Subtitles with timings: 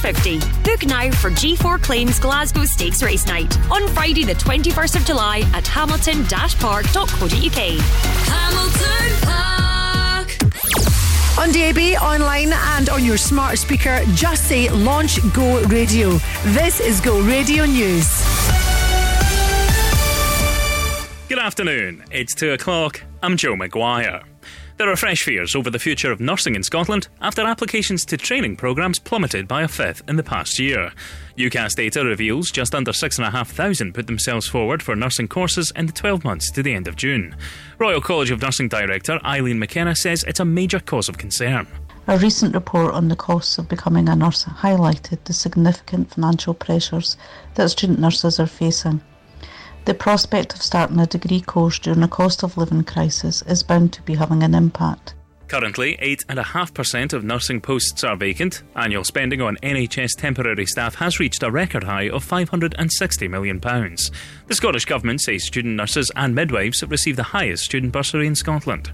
[0.00, 0.38] 50.
[0.62, 5.38] Book now for G4 Claims Glasgow Stakes Race Night on Friday, the 21st of July
[5.54, 7.80] at hamilton-park.co.uk.
[8.28, 10.36] Hamilton Park.
[11.38, 16.18] On DAB, online, and on your smart speaker, just say Launch Go Radio.
[16.44, 18.06] This is Go Radio News.
[21.28, 22.04] Good afternoon.
[22.10, 23.02] It's two o'clock.
[23.22, 24.24] I'm Joe McGuire.
[24.78, 28.56] There are fresh fears over the future of nursing in Scotland after applications to training
[28.56, 30.92] programmes plummeted by a fifth in the past year.
[31.38, 36.24] UCAS data reveals just under 6,500 put themselves forward for nursing courses in the 12
[36.24, 37.34] months to the end of June.
[37.78, 41.66] Royal College of Nursing Director Eileen McKenna says it's a major cause of concern.
[42.06, 47.16] A recent report on the costs of becoming a nurse highlighted the significant financial pressures
[47.54, 49.00] that student nurses are facing.
[49.86, 53.92] The prospect of starting a degree course during a cost of living crisis is bound
[53.92, 55.14] to be having an impact.
[55.46, 58.64] Currently, 8.5% of nursing posts are vacant.
[58.74, 63.60] Annual spending on NHS temporary staff has reached a record high of £560 million.
[63.60, 68.34] The Scottish Government says student nurses and midwives have received the highest student bursary in
[68.34, 68.92] Scotland.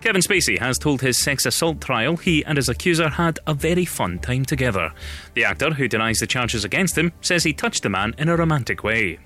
[0.00, 3.84] Kevin Spacey has told his sex assault trial he and his accuser had a very
[3.84, 4.90] fun time together.
[5.34, 8.36] The actor, who denies the charges against him, says he touched the man in a
[8.36, 9.18] romantic way.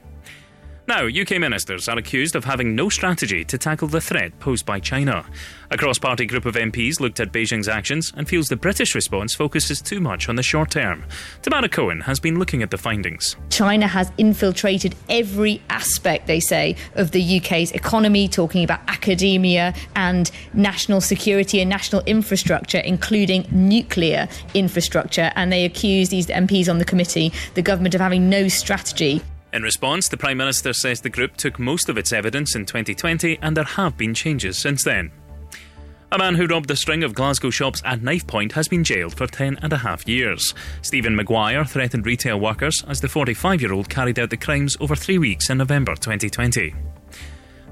[0.89, 4.79] Now, UK ministers are accused of having no strategy to tackle the threat posed by
[4.79, 5.27] China.
[5.73, 9.35] A cross party group of MPs looked at Beijing's actions and feels the British response
[9.35, 11.05] focuses too much on the short term.
[11.43, 13.35] Tamara Cohen has been looking at the findings.
[13.51, 20.31] China has infiltrated every aspect, they say, of the UK's economy, talking about academia and
[20.55, 25.33] national security and national infrastructure, including nuclear infrastructure.
[25.35, 29.21] And they accuse these MPs on the committee, the government, of having no strategy.
[29.57, 33.39] In response, the Prime Minister says the group took most of its evidence in 2020
[33.41, 35.11] and there have been changes since then.
[36.13, 39.17] A man who robbed a string of Glasgow shops at knife point has been jailed
[39.17, 40.53] for ten and a half years.
[40.83, 44.95] Stephen Maguire threatened retail workers as the 45 year old carried out the crimes over
[44.95, 46.75] three weeks in November 2020.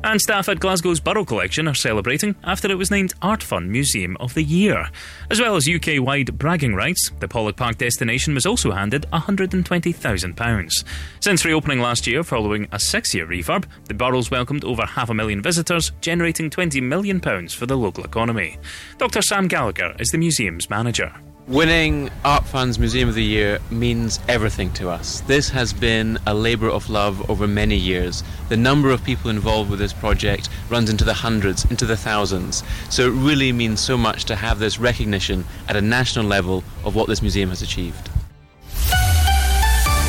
[0.05, 4.19] And staff at Glasgow's Burrell Collection are celebrating after it was named Art Fund Museum
[4.21, 4.91] of the Year.
[5.31, 10.85] As well as UK wide bragging rights, the Pollok Park destination was also handed £120,000.
[11.21, 15.15] Since reopening last year following a six year refurb, the Burrell's welcomed over half a
[15.15, 18.59] million visitors, generating £20 million for the local economy.
[18.99, 19.23] Dr.
[19.23, 21.15] Sam Gallagher is the museum's manager.
[21.47, 25.21] Winning Art Fund's Museum of the Year means everything to us.
[25.21, 28.25] This has been a labour of love over many years.
[28.49, 32.63] The number of people involved with this project runs into the hundreds, into the thousands.
[32.89, 36.95] So it really means so much to have this recognition at a national level of
[36.95, 38.09] what this museum has achieved.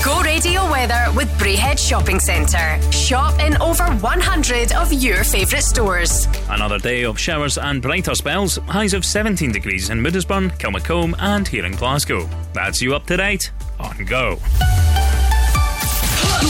[0.06, 2.80] Go Radio weather with Braehead Shopping Centre.
[2.92, 6.28] Shop in over 100 of your favourite stores.
[6.48, 11.48] Another day of showers and brighter spells, highs of 17 degrees in Middlesbrough, Kilmacolm, and
[11.48, 12.30] here in Glasgow.
[12.54, 14.38] That's you up to date on Go.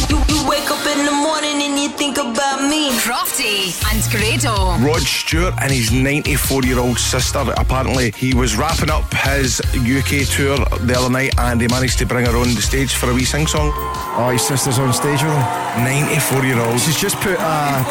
[0.10, 2.92] You, you wake up in the morning and you think about me.
[3.00, 4.78] Crofty and Grado.
[4.86, 7.44] Rod Stewart and his 94 year old sister.
[7.58, 12.06] Apparently, he was wrapping up his UK tour the other night and he managed to
[12.06, 13.72] bring her on the stage for a wee sing song.
[14.18, 15.84] Oh, his sister's on stage with him.
[15.84, 16.80] 94 year old.
[16.80, 17.86] She's just put a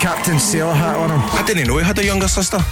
[0.00, 1.20] Captain Sailor hat on him.
[1.20, 2.58] I didn't know he had a younger sister.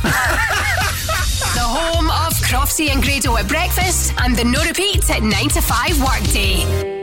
[1.54, 5.62] The home of Crofty and Grado at breakfast and the no repeats at 9 to
[5.62, 6.95] 5 workday.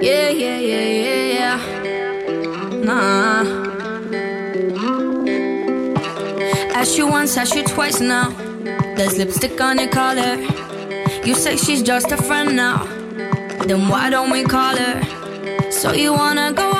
[0.00, 2.84] Yeah, yeah, yeah, yeah, yeah.
[2.84, 3.42] Nah.
[6.72, 8.30] Asked you once, asked you twice now.
[8.96, 10.36] There's lipstick on your collar.
[11.24, 12.84] You say she's just a friend now.
[13.66, 15.02] Then why don't we call her?
[15.72, 16.70] So you wanna go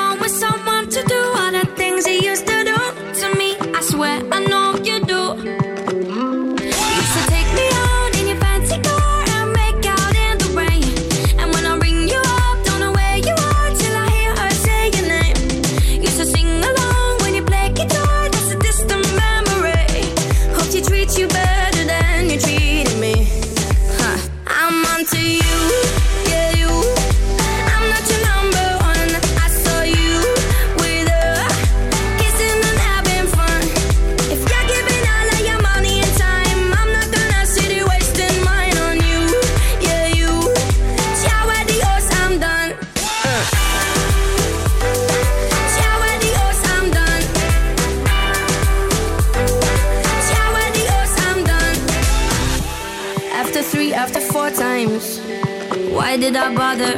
[56.55, 56.95] Bother?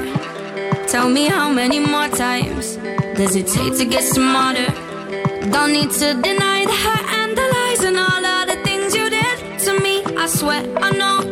[0.87, 2.77] Tell me how many more times
[3.17, 4.67] does it take to get smarter?
[5.51, 9.09] Don't need to deny the hurt and the lies and all of the things you
[9.09, 10.03] did to me.
[10.15, 11.30] I swear I know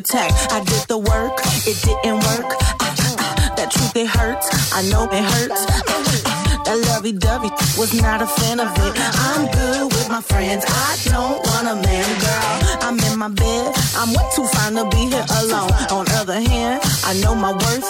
[0.00, 0.32] attack.
[0.50, 1.36] I did the work,
[1.68, 2.48] it didn't work.
[2.80, 4.48] Ah, ah, that truth, it hurts.
[4.72, 5.60] I know it hurts.
[5.68, 8.92] Ah, that lovey dovey was not a fan of it.
[9.28, 10.64] I'm good with my friends.
[10.66, 12.48] I don't want a man, girl.
[12.86, 13.74] I'm in my bed.
[13.94, 15.72] I'm way too fine to be here alone.
[15.92, 17.88] On other hand, I know my worth.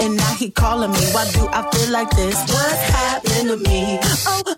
[0.00, 1.04] And now he calling me.
[1.12, 2.36] Why do I feel like this?
[2.48, 3.98] What's happening to me?
[4.26, 4.53] Oh.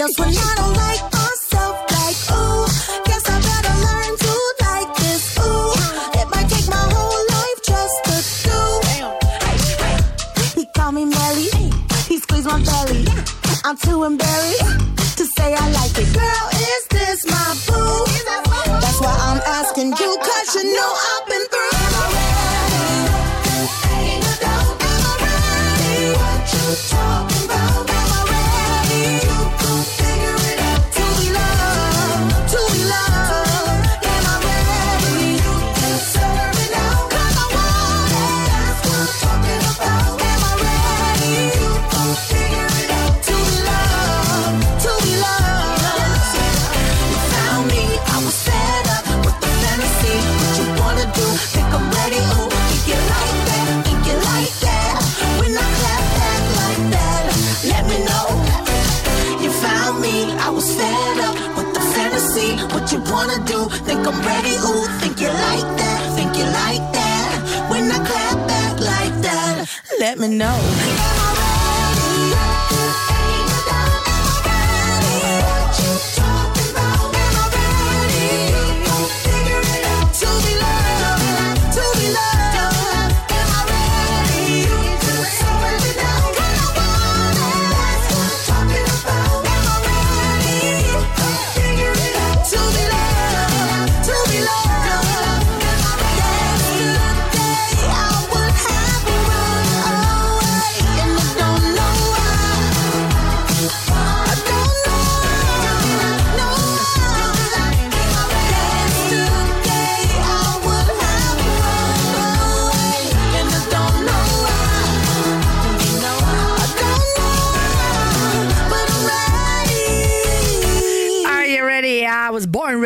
[0.00, 1.74] Else when I don't like myself?
[1.90, 2.66] Like, ooh,
[3.04, 4.32] guess I better learn to
[4.66, 5.22] like this.
[5.38, 5.72] Ooh,
[6.20, 8.14] it might take my whole life just to
[8.48, 8.58] do.
[10.60, 11.50] He call me Melly,
[12.08, 13.04] he squeeze my belly.
[13.64, 14.31] I'm too embarrassed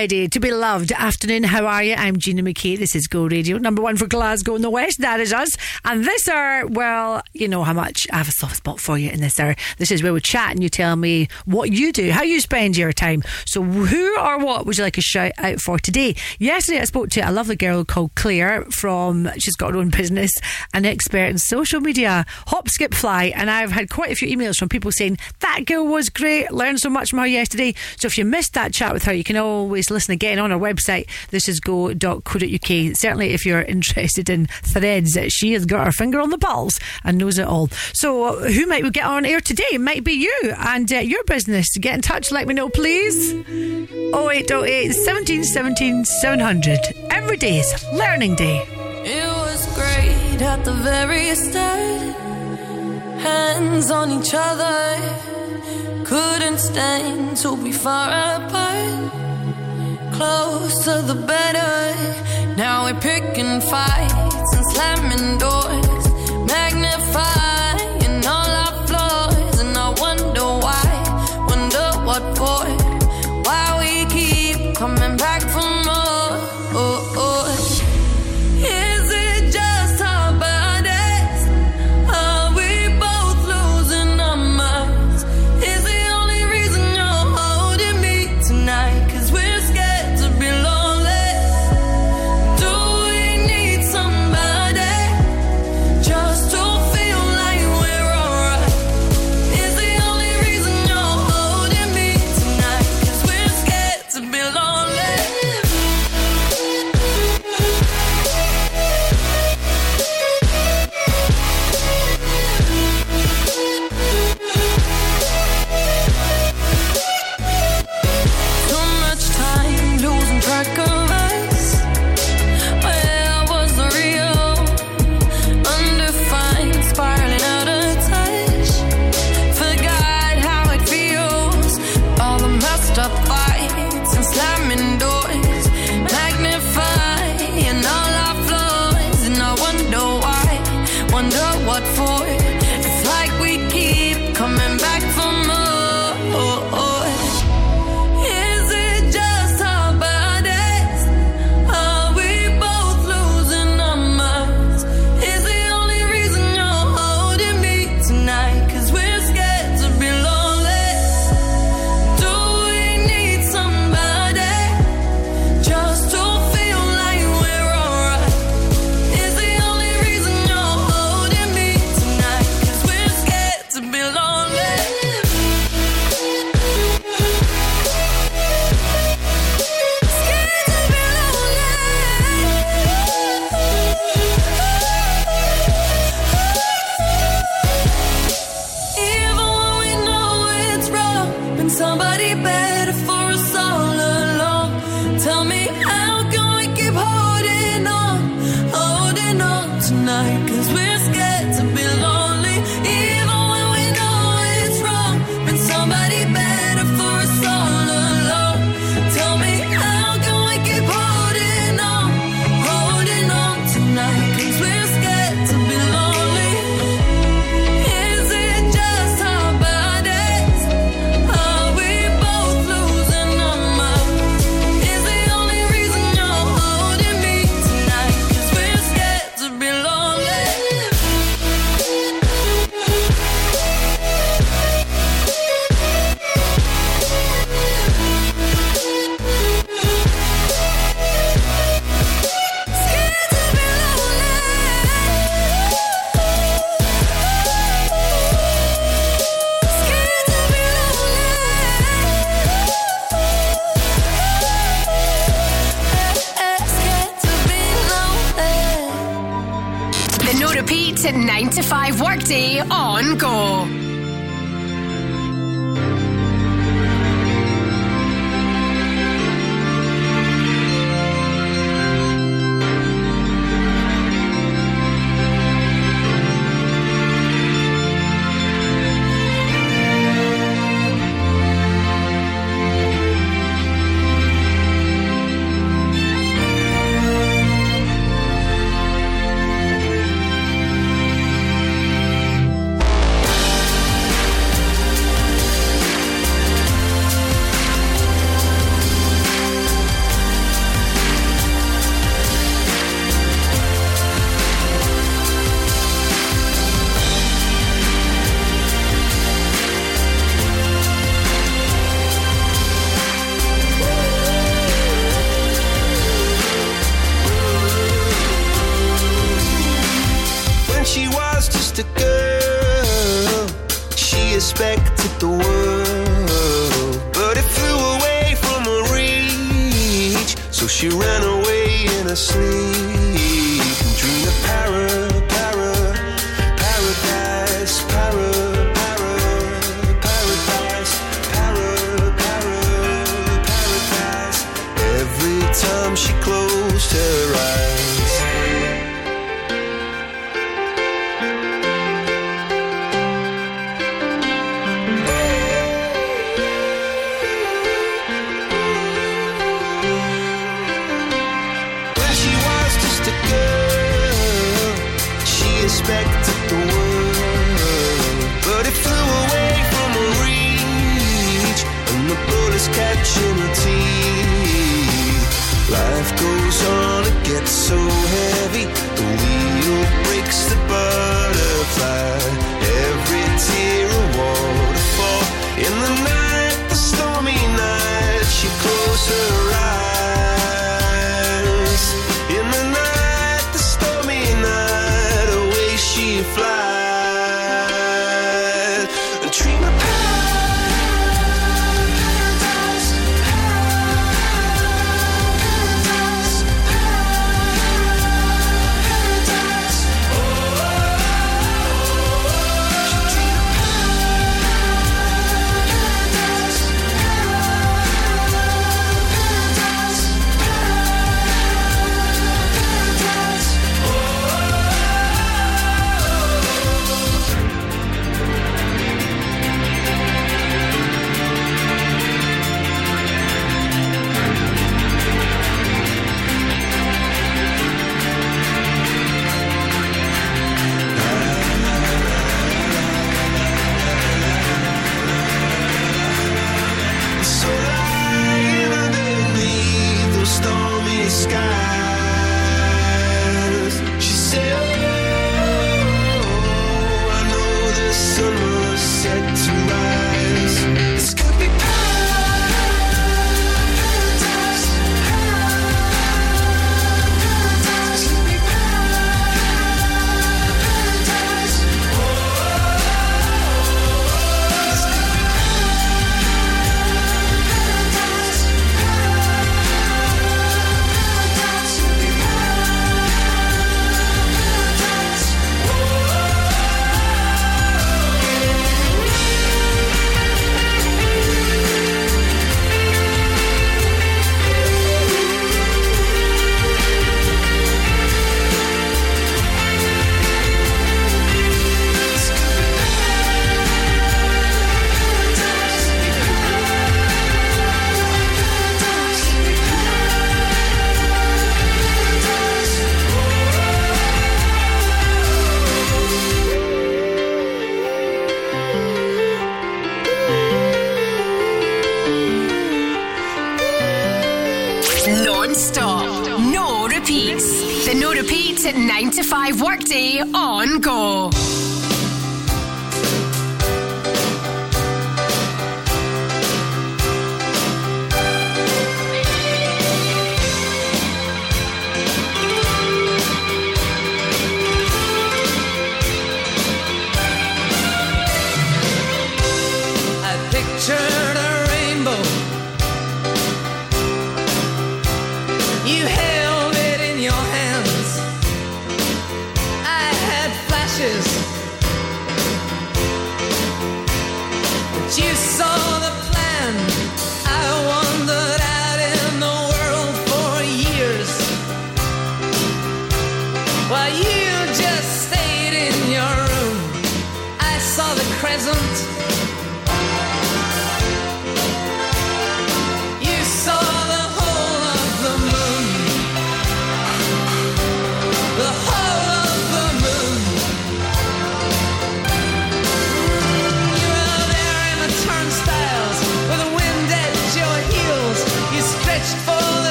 [0.00, 0.92] ready to be loved.
[1.00, 1.94] Afternoon, how are you?
[1.94, 2.78] I'm Gina McKie.
[2.78, 5.00] This is Go Radio, number one for Glasgow in the West.
[5.00, 5.56] That is us.
[5.82, 9.08] And this hour, well, you know how much I have a soft spot for you
[9.08, 9.56] in this hour.
[9.78, 12.76] This is where we chat and you tell me what you do, how you spend
[12.76, 13.22] your time.
[13.46, 16.16] So, who or what would you like a shout out for today?
[16.38, 20.32] Yesterday, I spoke to a lovely girl called Claire from, she's got her own business,
[20.74, 23.32] an expert in social media, hop, skip, fly.
[23.34, 26.80] And I've had quite a few emails from people saying, that girl was great, learned
[26.80, 27.74] so much from her yesterday.
[27.96, 30.58] So, if you missed that chat with her, you can always listen again on our
[30.58, 30.89] website,
[31.30, 32.96] thisisgo.co.uk.
[32.96, 37.18] Certainly, if you're interested in threads, she has got her finger on the pulse and
[37.18, 37.68] knows it all.
[37.92, 39.68] So, who might we get on air today?
[39.72, 41.76] It might be you and uh, your business.
[41.78, 43.32] Get in touch, let me know, please.
[43.32, 46.78] 0808 17 17 700.
[47.10, 48.66] Every day is learning day.
[49.04, 52.16] It was great at the very start.
[53.20, 56.04] Hands on each other.
[56.04, 59.29] Couldn't stand to be far apart
[60.20, 61.72] closer the better.
[62.54, 65.99] Now we're picking fights and slamming doors.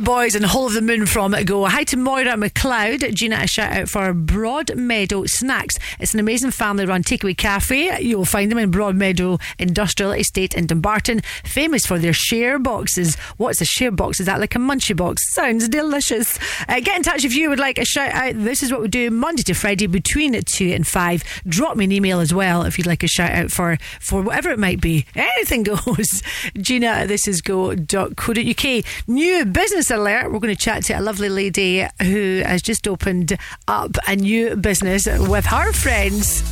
[0.00, 1.66] Boys and Hall of the Moon from Go.
[1.66, 3.12] Hi to Moira McLeod.
[3.14, 5.76] Gina, a shout out for Broadmeadow Snacks.
[6.00, 8.00] It's an amazing family run takeaway cafe.
[8.00, 13.16] You'll find them in Broadmeadow Industrial Estate in Dumbarton, famous for their share boxes.
[13.36, 14.20] What's a share box?
[14.20, 15.22] Is that like a munchie box?
[15.34, 16.38] Sounds delicious.
[16.68, 18.34] Uh, get in touch if you would like a shout out.
[18.36, 21.42] This is what we do Monday to Friday between 2 and 5.
[21.46, 24.50] Drop me an email as well if you'd like a shout out for, for whatever
[24.50, 25.06] it might be.
[25.14, 26.22] Anything goes.
[26.56, 28.84] Gina, this is go.co.uk.
[29.08, 30.32] New business alert.
[30.32, 33.36] We're going to chat to a lovely lady who has just opened
[33.68, 36.42] up a new business with her friends.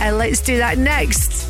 [0.00, 1.48] And let's do that next.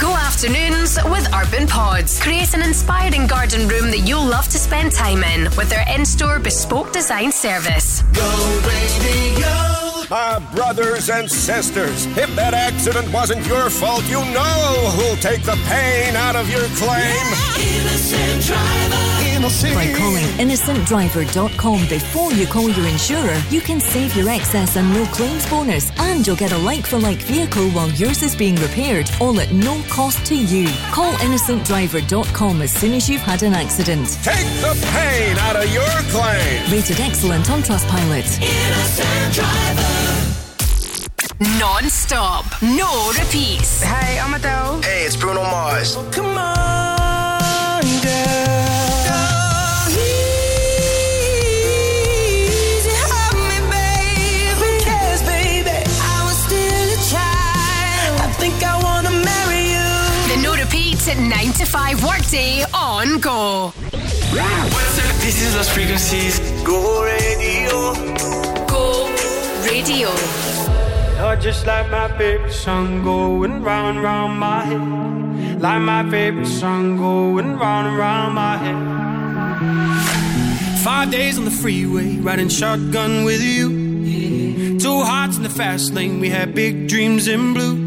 [0.00, 2.20] Go afternoons with Urban Pods.
[2.20, 6.04] Create an inspiring garden room that you'll love to spend time in with their in
[6.04, 8.02] store bespoke design service.
[8.12, 9.76] Go radio.
[10.10, 15.58] My brothers and sisters, if that accident wasn't your fault, you know who'll take the
[15.66, 17.26] pain out of your claim.
[17.58, 19.25] Innocent driver.
[19.36, 19.74] Innocent.
[19.74, 25.04] By calling innocentdriver.com before you call your insurer, you can save your excess and no
[25.06, 29.10] claims bonus, and you'll get a like for like vehicle while yours is being repaired,
[29.20, 30.66] all at no cost to you.
[30.90, 34.08] Call innocentdriver.com as soon as you've had an accident.
[34.22, 36.72] Take the pain out of your claim.
[36.72, 38.40] Rated excellent on Trustpilot.
[38.40, 40.36] Innocent driver.
[41.58, 43.82] Non stop, no repeats.
[43.82, 44.80] Hey, I'm Adele.
[44.80, 45.96] Hey, it's Bruno Mars.
[46.10, 46.95] Come on,
[61.06, 63.68] no at 9 to 5 workday on Go.
[63.68, 65.14] What's up?
[65.22, 66.40] This is Lost Frequencies.
[66.64, 67.94] Go radio.
[68.66, 69.08] Go
[69.64, 70.10] Radio.
[71.18, 75.60] You're just like my favorite song going round and round my head.
[75.60, 78.76] Like my favorite song going round and round my head.
[80.82, 84.78] Five days on the freeway, riding shotgun with you.
[84.78, 87.86] Two hearts in the fast lane, we had big dreams in blue.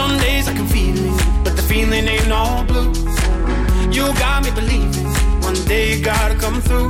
[0.00, 2.90] Some days I can feel it, but the feeling ain't all blue.
[3.96, 5.08] You got me believing
[5.46, 6.88] one day you gotta come through.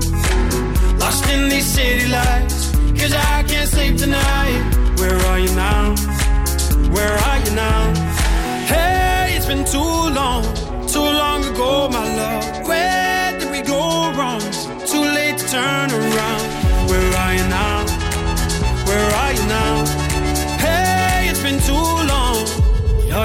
[1.03, 2.71] Lost in these city lights,
[3.01, 4.63] cause I can't sleep tonight.
[5.01, 5.97] Where are you now?
[6.95, 7.81] Where are you now?
[8.73, 10.45] Hey, it's been too long,
[10.95, 12.69] too long ago, my love.
[12.69, 14.41] Where did we go wrong?
[14.93, 16.10] Too late to turn around.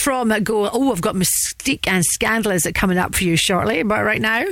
[0.00, 0.68] from Go.
[0.72, 4.44] Oh, I've got Mis-Teeq and Scandalous coming up for you shortly, but right now.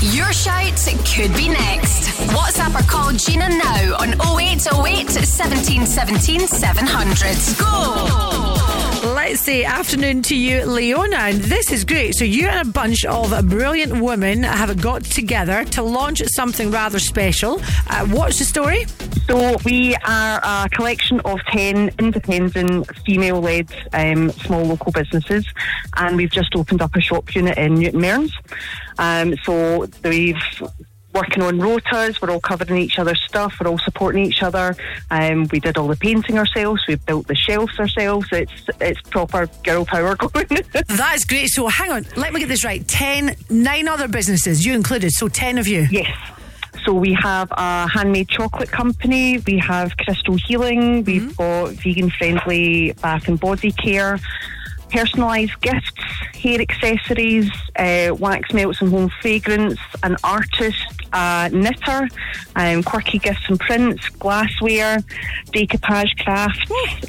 [0.00, 2.08] Your shout could be next.
[2.30, 7.58] WhatsApp or call Gina now on 0808 1717 700.
[7.58, 8.54] Go!
[9.14, 11.16] Let's say afternoon to you, Leona.
[11.16, 12.14] And this is great.
[12.14, 16.98] So, you and a bunch of brilliant women have got together to launch something rather
[16.98, 17.60] special.
[17.88, 18.86] Uh, what's the story?
[19.26, 25.46] So we are a collection of 10 independent female-led um, small local businesses
[25.96, 28.32] and we've just opened up a shop unit in Newton Mearns.
[28.98, 30.36] Um, so we've
[31.14, 34.76] working on rotas, we're all covering each other's stuff, we're all supporting each other.
[35.10, 38.26] Um, we did all the painting ourselves, we built the shelves ourselves.
[38.32, 40.46] It's it's proper girl power going.
[40.88, 41.48] That's great.
[41.48, 42.06] So, hang on.
[42.16, 42.86] Let me get this right.
[42.86, 45.12] Ten, nine other businesses, you included.
[45.12, 45.86] So, 10 of you.
[45.90, 46.14] Yes.
[46.84, 52.92] So we have a handmade chocolate company, we have crystal healing, we've got vegan friendly
[53.00, 54.18] bath and body care,
[54.90, 55.90] personalised gifts,
[56.36, 62.06] hair accessories, uh, wax melts and home fragrance, an artist, a knitter,
[62.56, 64.98] um, quirky gifts and prints, glassware,
[65.52, 66.60] decoupage crafts,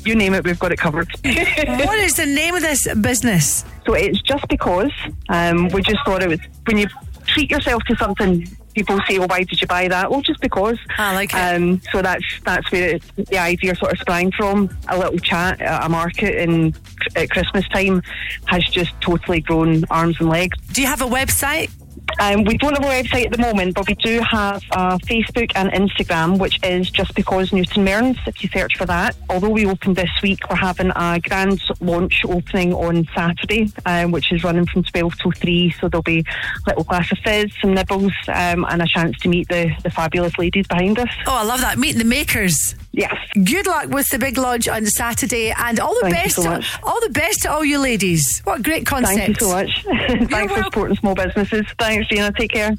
[0.05, 1.09] you name it, we've got it covered.
[1.21, 3.65] what is the name of this business?
[3.85, 4.91] So it's just because
[5.27, 6.88] um, we just thought it was when you
[7.27, 8.47] treat yourself to something.
[8.75, 10.77] People say, "Oh, why did you buy that?" Well, just because.
[10.97, 11.38] I like it.
[11.38, 14.69] Um, so that's that's where it, the idea sort of sprang from.
[14.89, 16.75] A little chat at a market in
[17.15, 18.01] at Christmas time
[18.45, 20.57] has just totally grown arms and legs.
[20.73, 21.71] Do you have a website?
[22.19, 25.51] Um, we don't have a website at the moment, but we do have a Facebook
[25.55, 29.15] and Instagram, which is just because Newton Mearns, if you search for that.
[29.29, 34.31] Although we opened this week, we're having a grand launch opening on Saturday, um, which
[34.31, 35.71] is running from 12 till 3.
[35.79, 39.29] So there'll be a little glass of fizz, some nibbles, um, and a chance to
[39.29, 41.09] meet the, the fabulous ladies behind us.
[41.27, 41.77] Oh, I love that.
[41.77, 42.75] Meeting the makers.
[42.95, 43.15] Yes.
[43.33, 46.65] Good luck with the big launch on Saturday and all the Thank best so to,
[46.81, 48.39] all the best to all you ladies.
[48.45, 49.17] What a great concept.
[49.17, 49.83] Thank you so much.
[50.29, 51.65] Thanks for supporting small businesses.
[51.77, 52.31] Thanks, Gina.
[52.31, 52.75] Take care.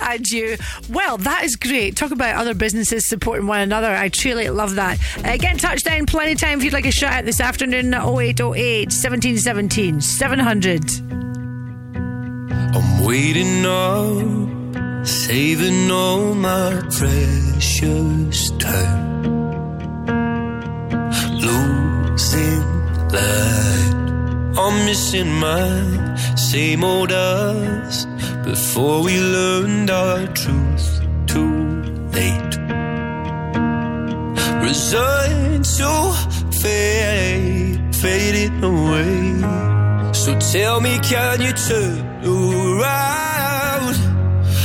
[0.00, 0.56] And you.
[0.90, 1.96] Well, that is great.
[1.96, 3.94] Talk about other businesses supporting one another.
[3.94, 4.98] I truly love that.
[5.18, 6.06] Uh, get in touch then.
[6.06, 7.92] Plenty of time if you'd like a shout out this afternoon.
[7.92, 10.90] 0808 1717 700.
[12.72, 19.22] I'm waiting up, saving all my precious time.
[21.34, 22.62] Losing
[23.10, 28.06] light, I'm missing my same old us.
[28.44, 31.82] Before we learned our truth too
[32.12, 32.56] late.
[34.62, 35.92] Resigned to
[36.60, 40.12] fade, fading away.
[40.14, 43.96] So tell me, can you turn around?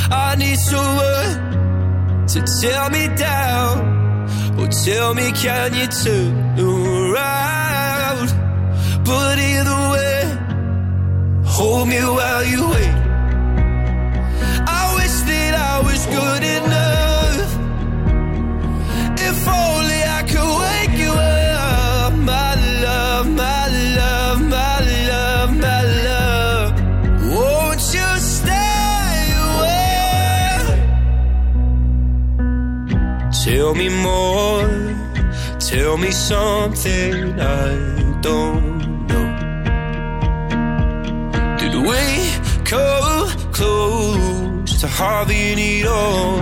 [0.10, 3.76] I need someone to tear me down.
[4.58, 8.28] Oh, tell me, can you turn around?
[9.04, 10.24] But either way,
[11.46, 13.05] hold me while you wait.
[16.06, 17.52] Good enough.
[19.28, 24.80] If only I could wake you up, my love, my love, my
[25.10, 26.72] love, my love.
[27.34, 29.16] Won't you stay
[29.50, 30.60] away?
[33.44, 34.96] Tell me more.
[35.60, 39.28] Tell me something I don't know.
[41.60, 42.02] Did we
[42.64, 44.35] come close
[44.86, 46.38] to having it all?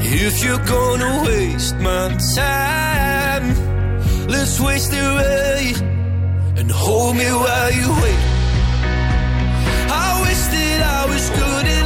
[0.00, 3.46] If you're gonna waste my time,
[4.28, 5.78] let's waste it right
[6.58, 8.22] and hold me while you wait.
[10.06, 11.85] I wish that I was good enough.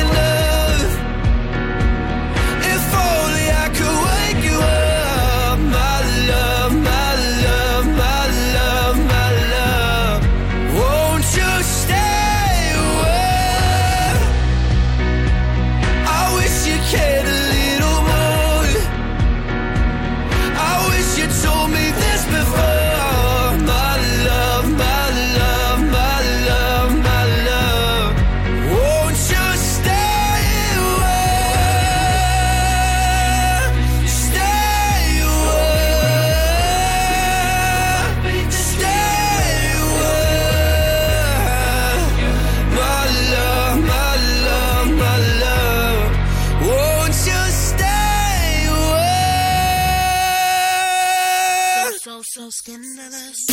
[52.63, 53.47] Scandalous.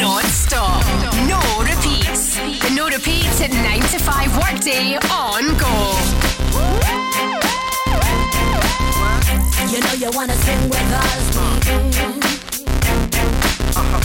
[0.00, 0.84] Non-stop.
[1.26, 2.36] No repeats.
[2.36, 5.74] The no repeats at 9 to 5 workday on go.
[9.72, 11.34] You know you wanna sing with us.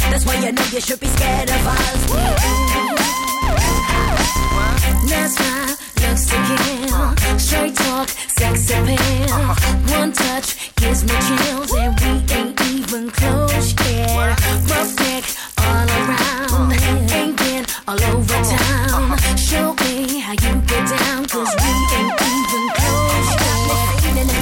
[0.10, 2.02] That's why you know you should be scared of us.
[5.10, 5.64] That's my
[6.02, 7.38] looks to kill.
[7.38, 9.56] Straight talk, sex appeal.
[9.98, 11.16] One touch gives me
[11.80, 14.38] and we ain't even close yet.
[14.70, 14.96] Rough
[15.66, 16.72] all around,
[17.12, 19.18] ain't been all over town.
[19.38, 23.70] Show me how you get down, cause we ain't even close yet.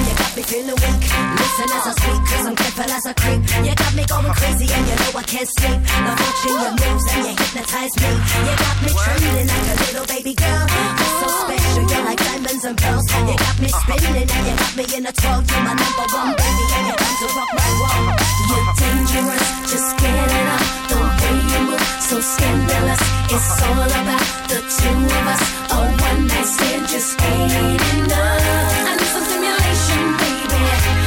[0.08, 1.00] You got me feeling weak.
[1.40, 2.56] Listen as I speak, cause I'm
[2.90, 3.81] as creep.
[4.12, 5.78] Going crazy and you know I can't sleep.
[6.04, 8.10] Now watching your moves and you hypnotize me.
[8.12, 10.64] You got me trembling like a little baby girl.
[10.68, 13.06] You're so special, you're like diamonds and pearls.
[13.08, 15.40] You got me spinning and you got me in a twirl.
[15.40, 18.12] You're my number one baby and you're to rock my world.
[18.50, 20.64] You're dangerous, just get it up.
[20.90, 23.02] The way you move, so scandalous.
[23.32, 25.42] It's all about the two of us.
[25.72, 28.88] A one night stand just ain't enough.
[28.88, 31.01] I need some stimulation, baby.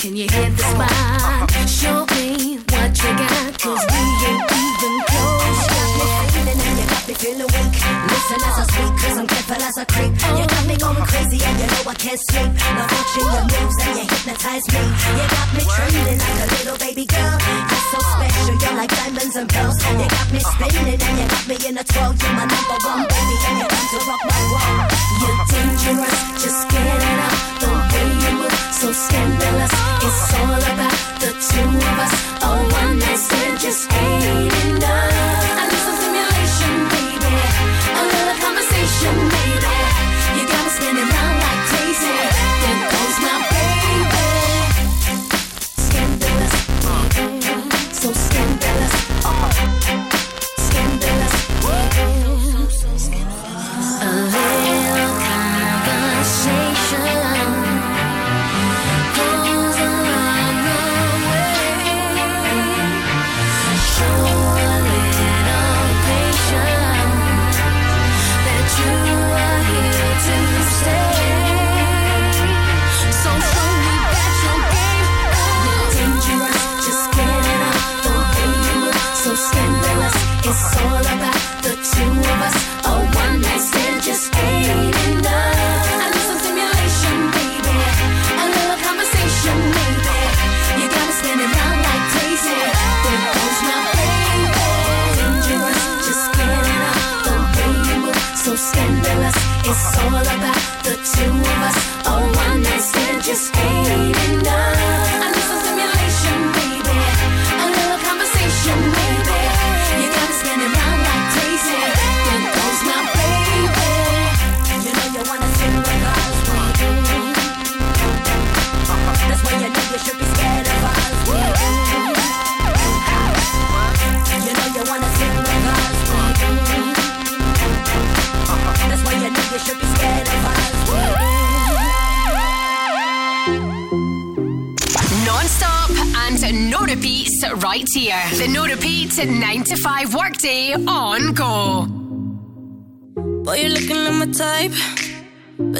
[0.00, 1.50] Can you hit the spot?
[1.68, 5.90] Show me what you got, cause we ain't even close yet.
[6.32, 7.72] Feeling and you got me feeling weak.
[8.08, 10.12] Listen as I speak, cause I'm careful as I creep.
[10.16, 12.50] You got me going crazy and you know I can't sleep.
[12.56, 14.80] Now watching your moves and you hypnotize me.
[14.80, 17.36] You got me trembling like a little baby girl.
[17.68, 19.76] You're so special, you're like diamonds and pearls.
[19.76, 22.16] You got me spinning and you got me in a twirl.
[22.16, 24.88] You're my number one baby and you're to rock my world.
[25.20, 27.36] You're dangerous, just get it up.
[27.60, 29.74] The way you move, so scandalous.
[30.00, 30.69] It's all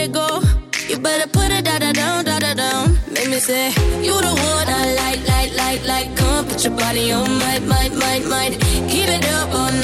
[0.00, 0.40] it go.
[0.88, 2.98] You better put it down, da da down.
[3.12, 3.68] Make me say,
[4.06, 6.16] You the one I like, like, like, like.
[6.16, 8.52] Come on, put your body on, might, might, might, might.
[8.90, 9.79] Keep it up night, night,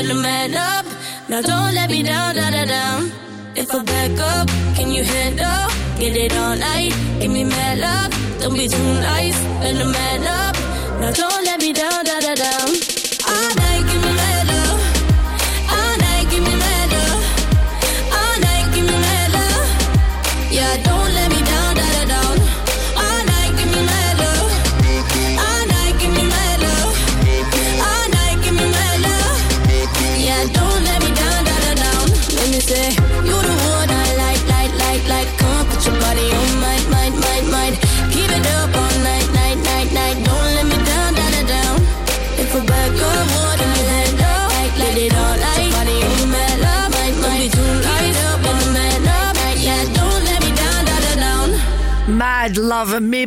[0.00, 0.86] nice, better man up.
[1.28, 3.12] Now don't let me down, da da down.
[3.54, 5.68] If I back up, can you handle?
[5.98, 8.40] Get it all night, give me mad love.
[8.40, 10.56] Don't be too nice, better man up.
[11.00, 11.39] Now don't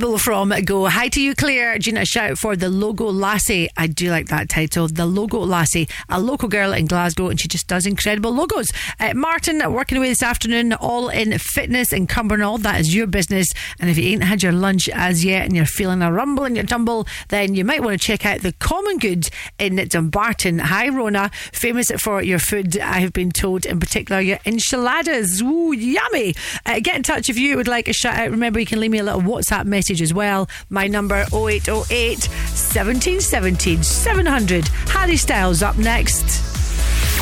[0.04, 0.86] Mabel from Go.
[0.88, 1.80] Hi to you, Claire.
[1.80, 3.70] Gina, shout out for the Logo Lassie.
[3.78, 4.90] I do like that title.
[4.90, 8.68] The Logo Lassie, a local girl in Glasgow, and she just does incredible logos.
[9.00, 12.64] Uh, Martin, working away this afternoon, all in fitness in Cumbernauld.
[12.64, 13.48] That is your business.
[13.80, 16.56] And if you ain't had your lunch as yet and you're feeling a rumble in
[16.56, 20.60] your tumble, then you might want to check out the Common Good in Dumbarton.
[20.60, 21.32] Hi, Rona.
[21.54, 25.42] Famous for your food, I have been told, in particular your enchiladas.
[25.42, 26.36] Ooh, yummy.
[26.66, 28.32] Uh, get in touch if you would like a shout out.
[28.32, 30.50] Remember, you can leave me a little WhatsApp message as well.
[30.70, 34.68] My number 0808 1717 700.
[34.90, 36.54] Harry Styles up next.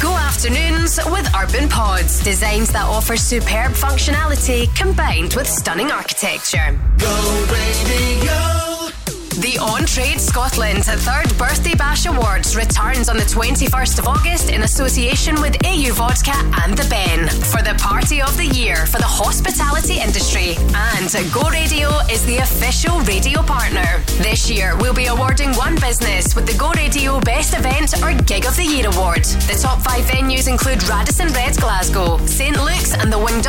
[0.01, 2.23] Go afternoons with Urban Pods.
[2.23, 6.79] Designs that offer superb functionality combined with stunning architecture.
[6.97, 9.00] Go radio.
[9.41, 14.61] The On Trade Scotland Third Birthday Bash Awards returns on the 21st of August in
[14.61, 19.09] association with AU Vodka and The Ben for the party of the year for the
[19.09, 20.57] hospitality industry.
[20.75, 24.03] And Go Radio is the official radio partner.
[24.21, 28.45] This year, we'll be awarding one business with the Go Radio Best Event or Gig
[28.45, 29.25] of the Year Award.
[29.49, 33.47] The top five venues include Radisson Red Glasgow, St Luke's and the Winged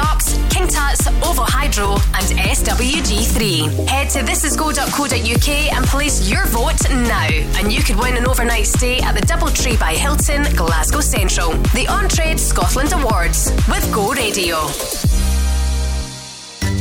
[1.72, 3.88] Hydro, and SWG3.
[3.88, 9.00] Head to thisisgo.co.uk and place your vote now, and you could win an overnight stay
[9.00, 11.52] at the Doubletree by Hilton, Glasgow Central.
[11.72, 14.56] The On Trade Scotland Awards with Go Radio.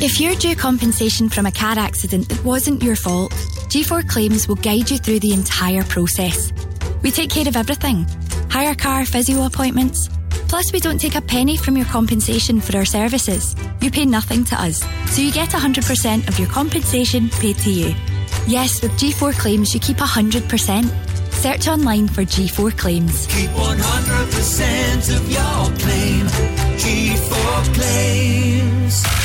[0.04, 3.32] If you're due compensation from a car accident that wasn't your fault,
[3.70, 6.52] G4 Claims will guide you through the entire process.
[7.02, 8.06] We take care of everything
[8.50, 10.10] hire car, physio appointments.
[10.52, 13.56] Plus, we don't take a penny from your compensation for our services.
[13.80, 17.96] You pay nothing to us, so you get 100% of your compensation paid to you.
[18.48, 21.32] Yes, with G4 Claims, you keep 100%.
[21.32, 23.28] Search online for G4 Claims.
[23.28, 26.28] Keep 100% of your claim.
[26.76, 29.21] G4 claims.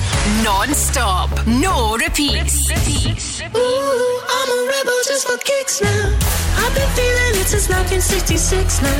[0.46, 2.70] Non stop, no repeats.
[2.70, 6.16] Ooh, I'm a rebel just for kicks now.
[6.58, 8.94] I've been feeling it since 1966 now.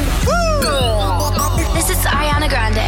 [1.72, 2.82] This is Ariana Grande.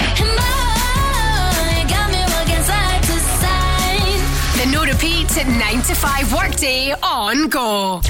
[4.57, 8.01] The no repeat 9 to 5 workday on go.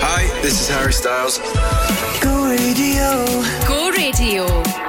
[0.00, 1.40] Hi, this is Harry Styles.
[2.22, 3.26] Go radio.
[3.68, 4.85] Go Radio.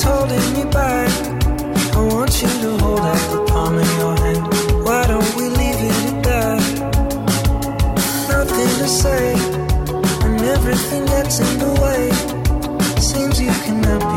[0.00, 1.10] Gravity's holding me back.
[1.94, 4.84] I want you to hold out the palm of your hand.
[4.84, 6.60] Why don't we leave it at that?
[8.28, 9.34] Nothing to say,
[10.24, 12.10] and everything gets in the way.
[13.00, 14.09] Seems you cannot be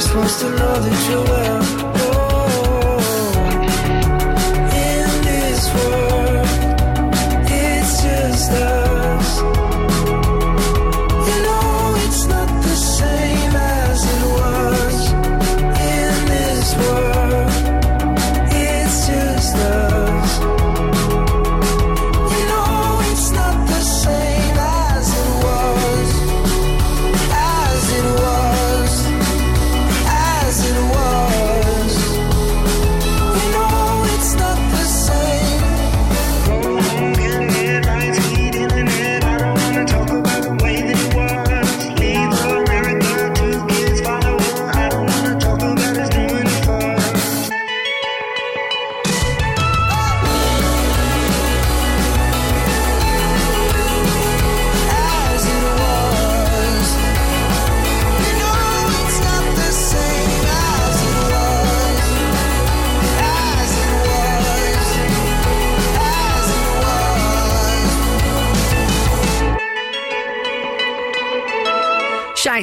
[0.00, 1.37] just wants to know that you're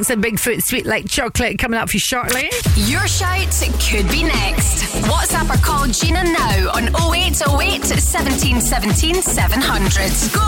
[0.06, 2.51] Shanks and Bigfoot, sweet like chocolate, coming up for you shortly.
[2.76, 3.47] Your shout
[3.89, 4.84] could be next.
[5.06, 10.34] WhatsApp or call Gina now on 0808 17 17 700.
[10.34, 10.41] Go!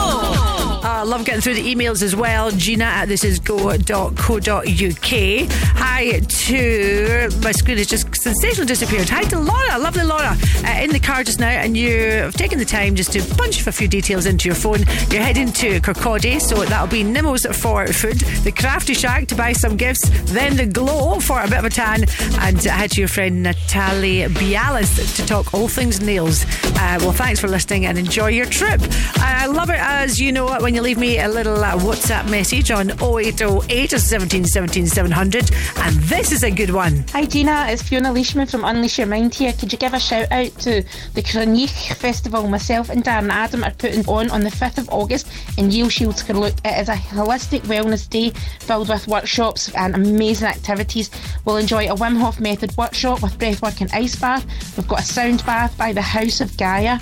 [0.84, 2.52] I love getting through the emails as well.
[2.52, 3.82] Gina at thisisgo.co.uk.
[5.78, 9.08] Hi to my screen has just sensationally disappeared.
[9.08, 12.66] Hi to Laura, lovely Laura, uh, in the car just now, and you've taken the
[12.66, 14.80] time just to punch a few details into your phone.
[15.10, 19.54] You're heading to Kirkcaldy, so that'll be Nimmo's for food, the Crafty Shack to buy
[19.54, 22.04] some gifts, then the Glow for a bit of a tan,
[22.40, 26.44] and uh, hi to your friend Natalie Bialis to talk all things nails.
[26.66, 28.82] Uh, well, thanks for listening and enjoy your trip.
[29.16, 32.72] I love it as you know when you leave me a little uh, WhatsApp message
[32.72, 37.06] on 0808 17 17 700, and this is a good one.
[37.14, 39.54] Hi Gina, it's Fiona Leishman from Unleash Your Mind here.
[39.54, 43.70] Could you give a shout out to the Cronich Festival myself and Darren Adam are
[43.70, 46.58] putting on on the 5th of August in Yieldshields Carluke.
[46.66, 51.12] It is a holistic wellness day filled with workshops and amazing activities.
[51.46, 54.48] We'll enjoy a Wim Hof method workshop with breathwork and ice bath.
[54.76, 57.00] We've got a sound bath by the House of Gaia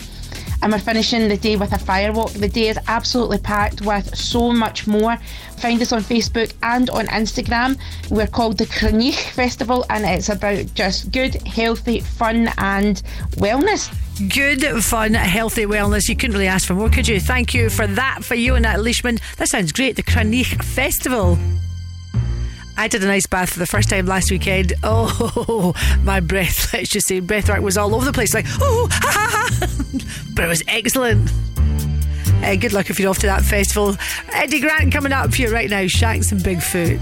[0.62, 2.34] and we're finishing the day with a firewalk.
[2.40, 5.18] The day is absolutely packed with so much more.
[5.58, 7.78] Find us on Facebook and on Instagram.
[8.10, 13.02] We're called the Cronich Festival, and it's about just good, healthy, fun, and
[13.38, 13.94] wellness.
[14.34, 16.08] Good, fun, healthy wellness.
[16.08, 17.20] You couldn't really ask for more, could you?
[17.20, 19.20] Thank you for that, for you and that Leishman.
[19.38, 19.96] That sounds great.
[19.96, 21.38] The Cranich Festival.
[22.78, 24.74] I did an ice bath for the first time last weekend.
[24.84, 25.74] Oh,
[26.04, 28.34] my breath, let's just say, breathwork was all over the place.
[28.34, 29.68] Like, oh, ha ha ha.
[30.34, 31.32] But it was excellent.
[32.44, 33.96] Uh, good luck if you're off to that festival.
[34.32, 35.88] Eddie Grant coming up for you right now.
[35.88, 37.00] Shanks and Bigfoot.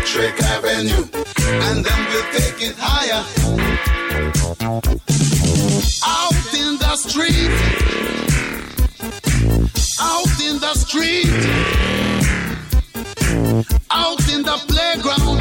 [0.00, 1.04] Electric Avenue,
[1.44, 3.22] and then we'll take it higher.
[6.06, 7.50] Out in the street,
[10.00, 11.28] out in the street,
[13.90, 15.40] out in the playground,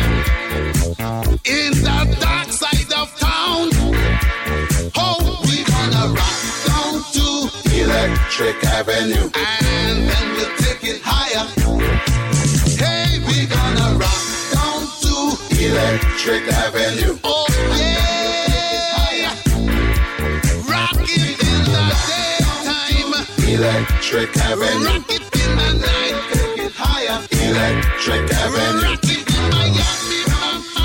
[1.45, 3.69] in the dark side of town.
[4.97, 7.49] Oh, we gonna rock down to
[7.81, 10.28] Electric Avenue, and then
[16.21, 17.17] Electric Avenue.
[17.23, 17.45] Oh
[17.77, 19.31] yeah,
[20.67, 23.13] rock it in the daytime.
[23.47, 24.85] Electric Avenue.
[24.85, 26.15] Rock it in the night.
[26.33, 27.19] Take it higher.
[27.31, 29.08] Electric Avenue.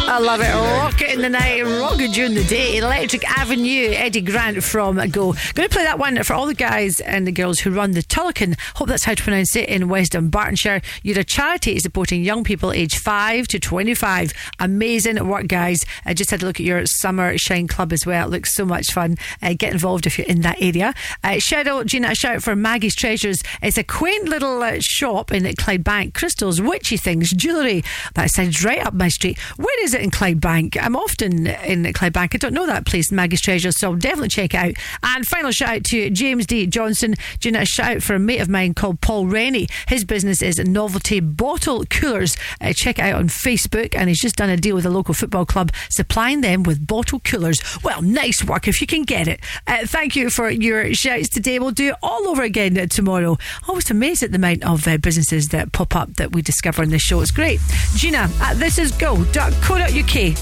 [0.06, 0.52] I love it.
[0.52, 2.76] Rock it in the night, rock it during the day.
[2.76, 5.32] Electric Avenue, Eddie Grant from Go.
[5.54, 8.02] Going to play that one for all the guys and the girls who run the
[8.02, 8.54] Tullochan.
[8.76, 10.84] Hope that's how to pronounce it in West Bartonshire.
[11.02, 14.32] You're a charity supporting young people aged 5 to 25.
[14.60, 15.80] Amazing work, guys.
[16.04, 18.26] I just had a look at your Summer Shine Club as well.
[18.26, 19.16] It looks so much fun.
[19.40, 20.92] Uh, get involved if you're in that area.
[21.24, 23.42] Uh, out, Gina, a shout for Maggie's Treasures.
[23.62, 26.12] It's a quaint little uh, shop in Clydebank.
[26.12, 27.82] Crystals, witchy things, jewellery.
[28.14, 29.38] That sounds right up my street.
[29.56, 30.76] Where is in Clydebank?
[30.80, 32.34] I'm often in Clydebank.
[32.34, 34.74] I don't know that place, Maggie's Treasure, so definitely check it out.
[35.02, 36.66] And final shout out to James D.
[36.66, 37.14] Johnson.
[37.40, 39.68] Gina, a shout out for a mate of mine called Paul Rennie.
[39.88, 42.36] His business is Novelty Bottle Coolers.
[42.60, 45.14] Uh, check it out on Facebook, and he's just done a deal with a local
[45.14, 47.60] football club, supplying them with bottle coolers.
[47.82, 49.40] Well, nice work if you can get it.
[49.66, 51.58] Uh, thank you for your shouts today.
[51.58, 53.38] We'll do it all over again tomorrow.
[53.68, 56.90] Always amazed at the amount of uh, businesses that pop up that we discover in
[56.90, 57.20] this show.
[57.20, 57.60] It's great.
[57.96, 59.83] Gina at thisisgo.co.uk.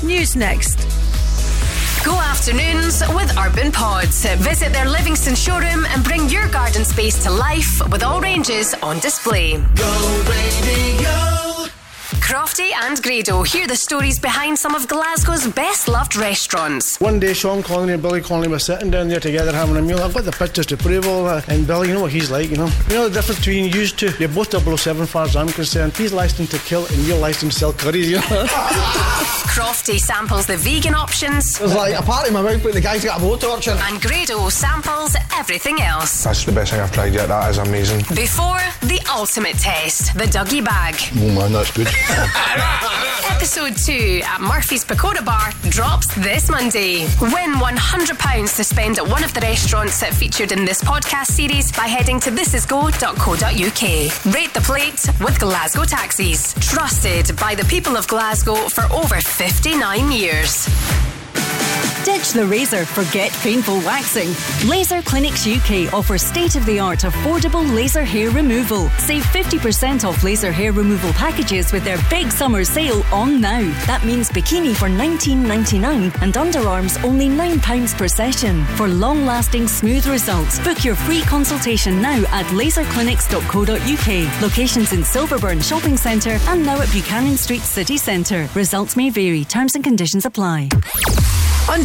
[0.05, 0.77] News next.
[2.05, 4.25] Go afternoons with Urban Pods.
[4.37, 9.01] Visit their Livingston showroom and bring your garden space to life with all ranges on
[9.01, 9.57] display.
[9.75, 11.82] Go radio.
[12.21, 17.01] Crofty and Grado hear the stories behind some of Glasgow's best loved restaurants.
[17.01, 19.99] One day, Sean Connery and Billy Connolly were sitting down there together having a meal.
[20.01, 21.49] I've got the pictures to prove all that.
[21.49, 22.71] And Billy, you know what he's like, you know?
[22.89, 24.15] You know the difference between used to?
[24.19, 25.97] You're both 007 as far as I'm concerned.
[25.97, 28.47] He's licensed to kill and you're licensed to sell curries, you know?
[29.53, 31.59] Crofty samples the vegan options.
[31.59, 33.79] There's like a part in my mouth, but the guy's got a blowtorch in.
[33.93, 36.25] And Grado samples everything else.
[36.25, 37.29] That's the best thing I've tried yet.
[37.29, 37.99] That is amazing.
[38.15, 40.95] Before the ultimate test, the Dougie Bag.
[41.17, 41.87] Oh man, that's good.
[43.31, 47.03] Episode 2 at Murphy's Pagoda Bar drops this Monday.
[47.21, 51.71] Win £100 to spend at one of the restaurants that featured in this podcast series
[51.73, 54.35] by heading to thisisgo.co.uk.
[54.35, 56.55] Rate the plate with Glasgow Taxis.
[56.55, 61.12] Trusted by the people of Glasgow for over 59 years.
[62.05, 64.35] Ditch the razor, forget painful waxing.
[64.69, 68.89] Laser Clinics UK offers state of the art affordable laser hair removal.
[68.99, 73.61] Save 50% off laser hair removal packages with their big summer sale on now.
[73.87, 78.65] That means bikini for $19.99 and underarms only £9 per session.
[78.77, 84.43] For long lasting smooth results, book your free consultation now at laserclinics.co.uk.
[84.43, 88.49] Locations in Silverburn Shopping Centre and now at Buchanan Street City Centre.
[88.57, 90.69] Results may vary, terms and conditions apply.
[91.71, 91.81] On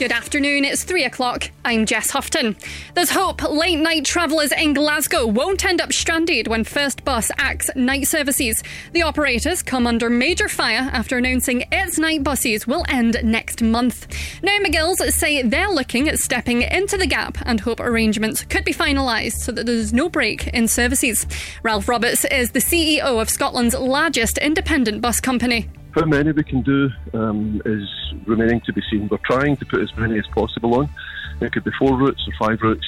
[0.00, 1.50] Good afternoon, it's three o'clock.
[1.62, 2.56] I'm Jess Houghton.
[2.94, 7.68] There's hope late night travellers in Glasgow won't end up stranded when First Bus acts
[7.76, 8.62] night services.
[8.92, 14.06] The operators come under major fire after announcing its night buses will end next month.
[14.42, 18.72] Now, McGill's say they're looking at stepping into the gap and hope arrangements could be
[18.72, 21.26] finalised so that there's no break in services.
[21.62, 25.68] Ralph Roberts is the CEO of Scotland's largest independent bus company.
[25.92, 27.88] How many we can do um, is
[28.24, 29.08] remaining to be seen.
[29.10, 30.88] We're trying to put as many as possible on.
[31.40, 32.86] It could be four routes or five routes.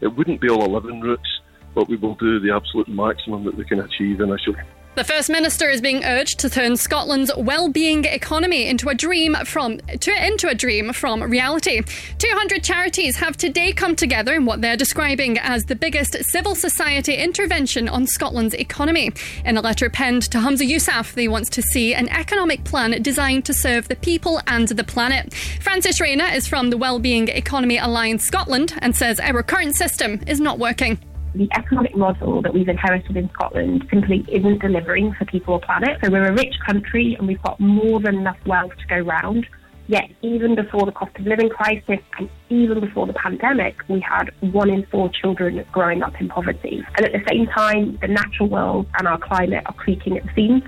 [0.00, 1.28] It wouldn't be all 11 routes,
[1.74, 4.60] but we will do the absolute maximum that we can achieve initially.
[4.96, 9.76] The First Minister is being urged to turn Scotland's well-being economy into a dream from
[9.76, 11.82] to, into a dream from reality.
[12.16, 17.14] 200 charities have today come together in what they're describing as the biggest civil society
[17.14, 19.10] intervention on Scotland's economy.
[19.44, 23.44] In a letter penned to Hamza Yousaf, they want to see an economic plan designed
[23.44, 25.34] to serve the people and the planet.
[25.60, 30.40] Francis Rayner is from the Wellbeing Economy Alliance Scotland and says our current system is
[30.40, 30.98] not working
[31.36, 35.98] the economic model that we've inherited in Scotland simply isn't delivering for people or planet.
[36.02, 39.46] So we're a rich country and we've got more than enough wealth to go round.
[39.88, 44.30] Yet, even before the cost of living crisis and even before the pandemic, we had
[44.40, 46.84] one in four children growing up in poverty.
[46.96, 50.30] And at the same time, the natural world and our climate are creaking at the
[50.34, 50.62] seams.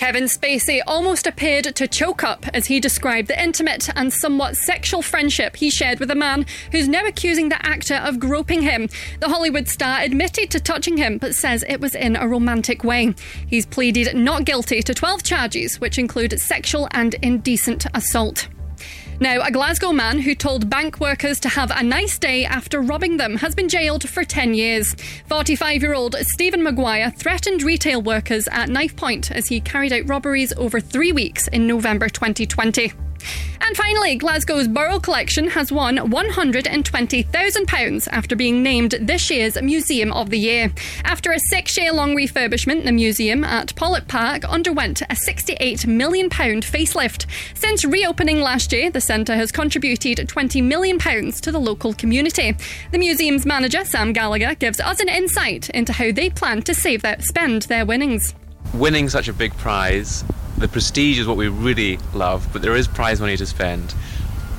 [0.00, 5.02] Kevin Spacey almost appeared to choke up as he described the intimate and somewhat sexual
[5.02, 8.88] friendship he shared with a man who's now accusing the actor of groping him.
[9.20, 13.14] The Hollywood star admitted to touching him but says it was in a romantic way.
[13.46, 18.48] He's pleaded not guilty to 12 charges, which include sexual and indecent assault.
[19.22, 23.18] Now, a Glasgow man who told bank workers to have a nice day after robbing
[23.18, 24.94] them has been jailed for 10 years.
[25.26, 30.08] 45 year old Stephen Maguire threatened retail workers at knife point as he carried out
[30.08, 32.94] robberies over three weeks in November 2020.
[33.60, 40.30] And finally, Glasgow's Burrell Collection has won £120,000 after being named this year's Museum of
[40.30, 40.72] the Year.
[41.04, 46.30] After a six year long refurbishment, the museum at Pollok Park underwent a £68 million
[46.30, 47.26] facelift.
[47.54, 52.56] Since reopening last year, the centre has contributed £20 million to the local community.
[52.90, 57.04] The museum's manager, Sam Gallagher, gives us an insight into how they plan to save
[57.20, 58.34] spend their winnings.
[58.74, 60.24] Winning such a big prize
[60.60, 63.92] the prestige is what we really love, but there is prize money to spend.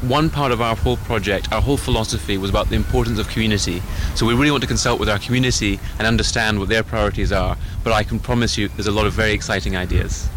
[0.02, 3.84] One part of our whole project, our whole philosophy was about the importance of community.
[4.16, 7.56] So we really want to consult with our community and understand what their priorities are.
[7.84, 10.28] But I can promise you there's a lot of very exciting ideas.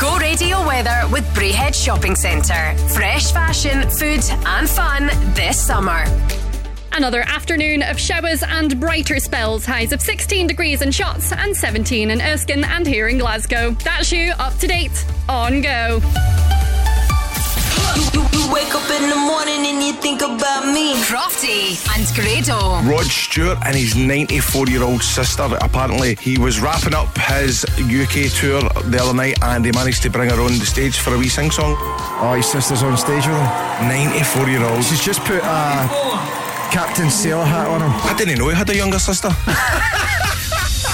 [0.00, 2.76] Go Radio weather with Braehead Shopping Centre.
[2.88, 6.04] Fresh fashion, food, and fun this summer.
[6.96, 9.66] Another afternoon of showers and brighter spells.
[9.66, 13.72] Highs of 16 degrees in Shotts and 17 in Erskine and here in Glasgow.
[13.82, 16.00] That's you up to date on Go.
[18.14, 20.94] You, you wake up in the morning and you think about me.
[21.02, 22.88] Crofty and Grado.
[22.88, 25.48] Rod Stewart and his 94 year old sister.
[25.62, 30.10] Apparently, he was wrapping up his UK tour the other night and he managed to
[30.10, 31.74] bring her on the stage for a wee sing song.
[31.76, 33.88] Oh, his sister's on stage with him.
[33.88, 34.84] 94 year old.
[34.84, 36.43] She's just put a
[36.74, 37.92] Captain Sailor hat on him.
[38.02, 39.28] I didn't know he had a younger sister.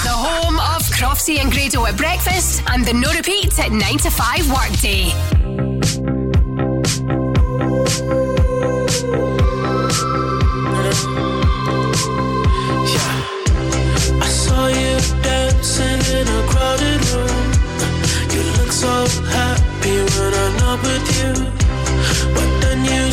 [0.04, 4.10] the home of Crofty and Grado at breakfast and the no repeats at 9 to
[4.10, 5.06] 5 workday.
[12.92, 13.14] Yeah.
[14.20, 17.52] I saw you dancing in a crowded room.
[18.34, 21.59] You look so happy when I'm not with you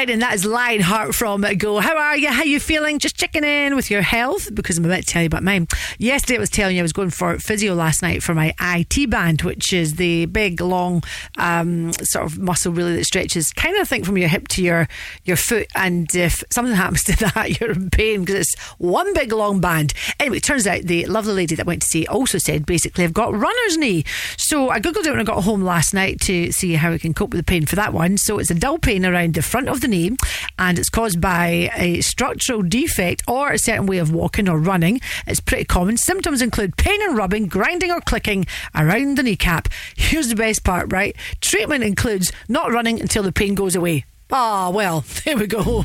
[0.00, 1.78] Grennan, that is Lionheart from Go.
[1.78, 2.28] How are you?
[2.28, 2.98] How you feeling?
[2.98, 5.68] Just checking in with your health because I'm about to tell you about mine.
[5.98, 9.10] Yesterday, I was telling you I was going for physio last night for my IT
[9.10, 11.02] band, which is the big, long
[11.38, 14.88] um, sort of muscle really that stretches kind of think from your hip to your
[15.24, 15.68] your foot.
[15.74, 19.92] And if something happens to that, you're in pain because it's one big long band.
[20.18, 23.14] Anyway, it turns out the lovely lady that went to see also said basically I've
[23.14, 24.04] got runner's knee.
[24.36, 27.14] So I googled it when I got home last night to see how I can
[27.14, 28.16] cope with the pain for that one.
[28.16, 30.16] So it's a dull pain around the front of the knee
[30.58, 35.00] and it's caused by a structural defect or a certain way of walking or running.
[35.26, 35.96] It's pretty common.
[35.96, 39.68] Symptoms include pain and rubbing, grinding or clicking around the kneecap.
[39.96, 41.16] Here's the best part, right?
[41.40, 44.04] Treatment includes not running until the pain goes away.
[44.32, 45.84] Ah, well, there we go.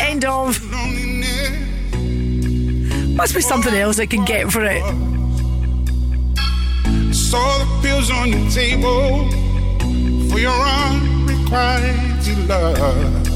[0.00, 0.60] End of.
[3.16, 4.82] Must be something else I can get for it.
[7.14, 9.30] Saw the pills on your table
[10.30, 13.35] for your unrequited love.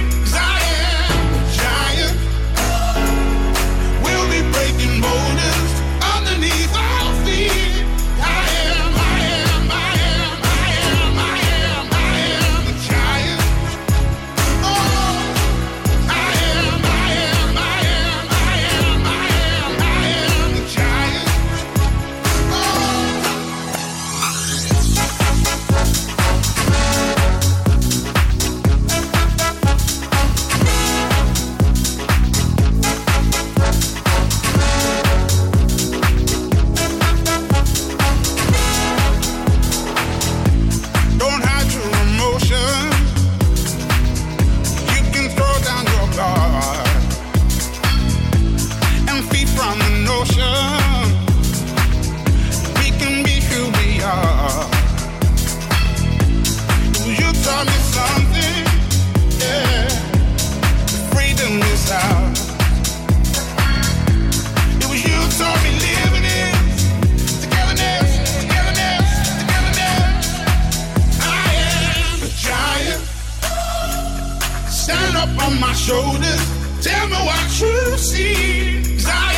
[75.21, 76.41] Up on my shoulders.
[76.81, 78.81] Tell me what you see.
[78.97, 79.29] 'Cause I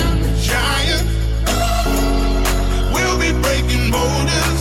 [0.00, 0.16] am
[0.50, 1.06] giant.
[2.94, 4.57] We'll be breaking boulders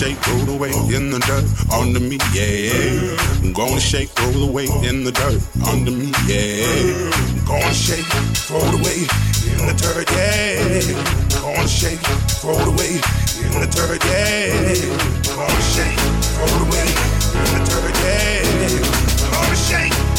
[0.00, 3.20] shake, roll the weight in the dirt under me, yeah.
[3.44, 6.64] I'm gonna shake, roll the weight in the dirt under me, yeah.
[7.36, 8.08] I'm gonna shake,
[8.48, 9.12] throw the weight
[9.44, 11.36] in the dirt, yeah.
[11.36, 12.00] I'm gonna shake,
[12.40, 13.04] throw the weight
[13.44, 14.56] in the dirt, yeah.
[15.28, 16.00] I'm gonna shake,
[16.32, 16.96] throw the weight
[17.36, 18.40] in the dirt, yeah.
[19.20, 20.09] I'm gonna shake,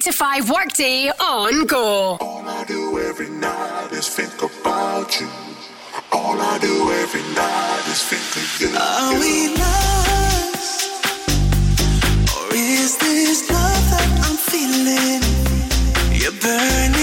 [0.00, 2.16] to 5 workday on Go.
[2.20, 5.28] All I do every night is think about you.
[6.12, 8.68] All I do every night is think of you.
[8.78, 11.04] Are we lost?
[12.36, 15.22] Or is this love that I'm feeling?
[16.20, 16.99] Your burning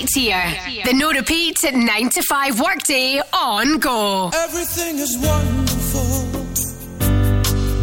[0.00, 0.84] right here.
[0.84, 4.30] The no repeat at 9 to 5 workday on go.
[4.34, 6.28] Everything is wonderful.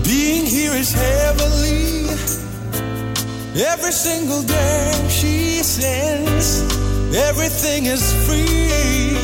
[0.04, 2.08] Being here is heavenly.
[3.60, 6.62] Every single day she sends,
[7.16, 9.18] everything is free.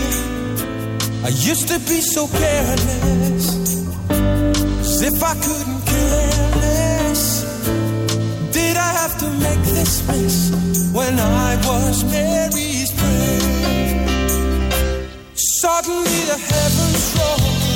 [1.24, 3.46] I used to be so careless,
[4.82, 7.44] as if I couldn't care less.
[8.52, 12.63] Did I have to make this mess when I was married?
[15.76, 17.74] Suddenly the heavens rolled.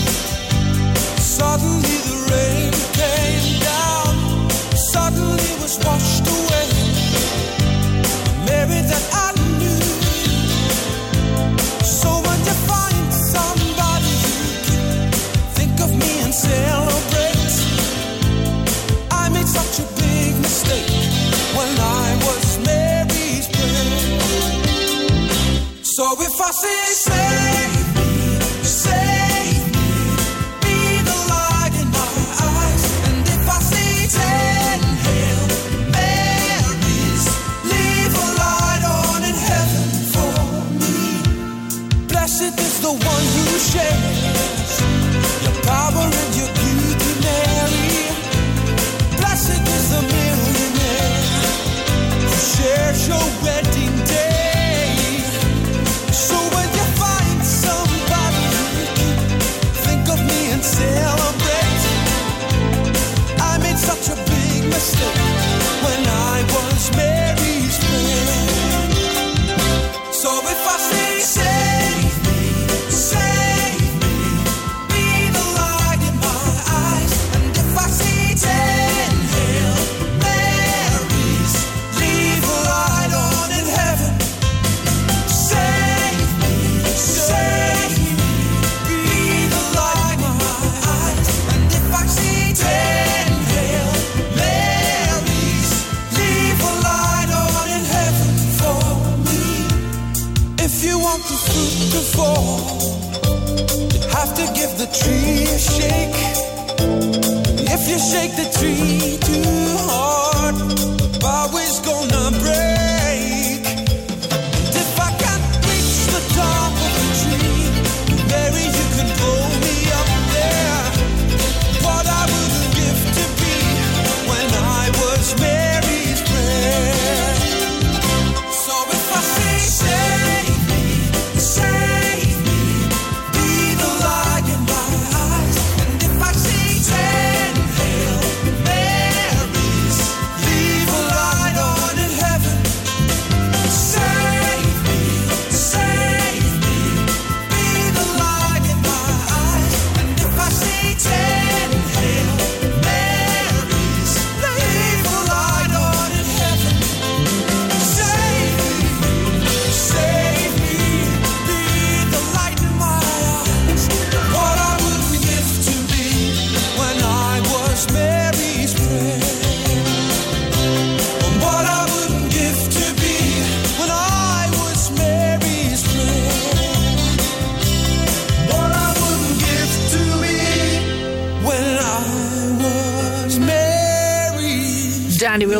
[1.17, 4.13] Suddenly the rain came down.
[4.93, 6.69] Suddenly was washed away.
[8.45, 9.81] Mary that I knew.
[11.81, 15.11] So when you find somebody you can
[15.57, 17.55] think of me and celebrate.
[19.09, 20.93] I made such a big mistake
[21.57, 21.73] when
[22.05, 24.21] I was Mary's friend.
[25.81, 26.96] So if I see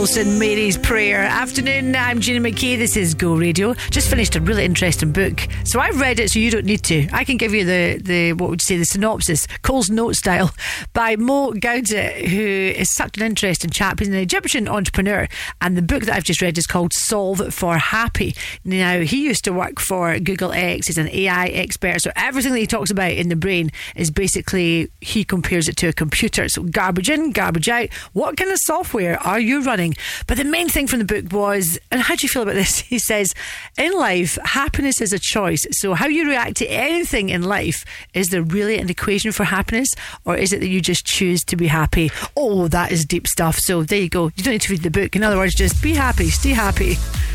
[0.08, 1.24] Wilson, Mary's Prayer.
[1.24, 2.78] Afternoon, I'm Gina McKie.
[2.78, 3.74] This is Go Radio.
[3.90, 5.46] Just finished a really interesting book.
[5.66, 7.10] So I've read it, so you don't need to.
[7.12, 10.52] I can give you the, the what would you say, the synopsis, Cole's Note style,
[10.98, 14.00] by Mo Gawdat, who is such an interesting chap.
[14.00, 15.28] He's an Egyptian entrepreneur.
[15.62, 18.34] And the book that I've just read is called Solve for Happy.
[18.66, 20.88] Now, he used to work for Google X.
[20.88, 22.02] He's an AI expert.
[22.02, 25.88] So everything that he talks about in the brain is basically, he compares it to
[25.88, 26.50] a computer.
[26.50, 27.94] So garbage in, garbage out.
[28.14, 29.94] What kind of software are you running?
[30.26, 32.80] But the main thing from the book was, and how do you feel about this?
[32.88, 33.36] He says,
[33.78, 35.68] in life, happiness is a choice.
[35.74, 39.90] So how you react to anything in life, is there really an equation for happiness?
[40.26, 42.10] Or is it that you just choose to be happy?
[42.38, 43.60] Oh, that is deep stuff.
[43.60, 44.32] So there you go.
[44.36, 45.16] You don't need to read the book.
[45.18, 46.94] In other words, just be happy, stay happy.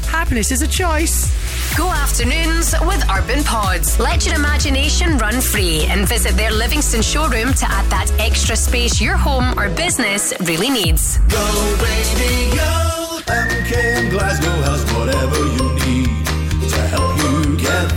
[0.08, 1.30] Happiness is a choice.
[1.76, 4.00] Go afternoons with Urban Pods.
[4.00, 9.00] Let your imagination run free and visit their Livingston showroom to add that extra space
[9.00, 11.18] your home or business really needs.
[11.28, 12.92] Go radio.
[13.22, 17.21] MKM Glasgow has whatever you need to help you get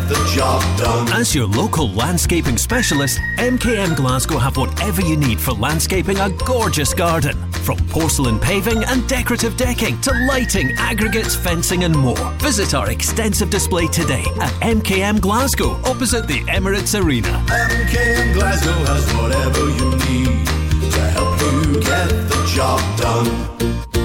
[0.08, 1.08] the job done.
[1.14, 6.94] As your local landscaping specialist, MKM Glasgow have whatever you need for landscaping a gorgeous
[6.94, 7.36] garden.
[7.52, 12.32] From porcelain paving and decorative decking to lighting, aggregates, fencing, and more.
[12.40, 17.44] Visit our extensive display today at MKM Glasgow, opposite the Emirates Arena.
[17.48, 20.46] MKM Glasgow has whatever you need
[20.92, 24.05] to help you get the job done.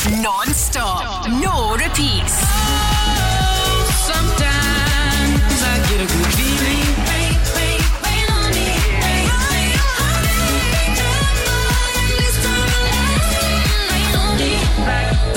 [0.09, 2.33] Non stop, no repeats.
[4.01, 6.81] Sometimes I get a good feeling.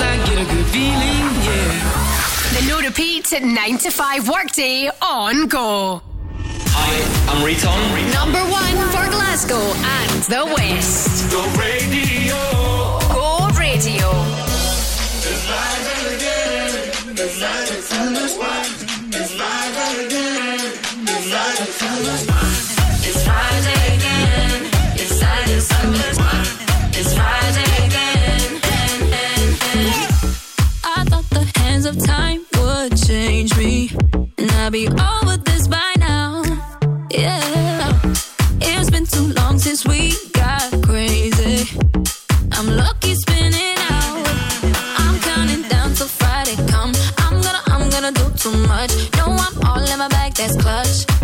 [0.01, 2.59] I get a good feeling, yeah.
[2.59, 6.01] The no repeat 9 to 5 workday on Go.
[6.73, 6.93] Hi,
[7.29, 8.11] I'm Riton.
[8.11, 9.61] Number one for Glasgow
[10.01, 11.31] and the West.
[11.31, 12.33] Go radio.
[12.33, 13.04] Go Radio.
[34.87, 36.43] Over this by now.
[37.11, 37.99] Yeah,
[38.61, 40.13] it's been too long since we
[48.35, 48.91] too much.
[49.17, 50.33] No, I'm all in my bag.
[50.33, 51.14] That's clutch.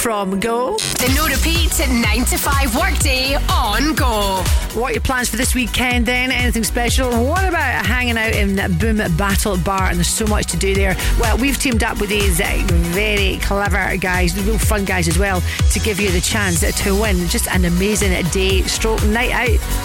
[0.00, 0.76] From Go.
[0.76, 4.42] The no repeat 9 to 5 workday on Go.
[4.72, 6.32] What are your plans for this weekend then?
[6.32, 7.10] Anything special?
[7.10, 9.88] What about hanging out in Boom Battle Bar?
[9.88, 10.96] And there's so much to do there.
[11.18, 15.42] Well, we've teamed up with these uh, very clever guys, real fun guys as well,
[15.72, 19.79] to give you the chance to win just an amazing day stroke night out.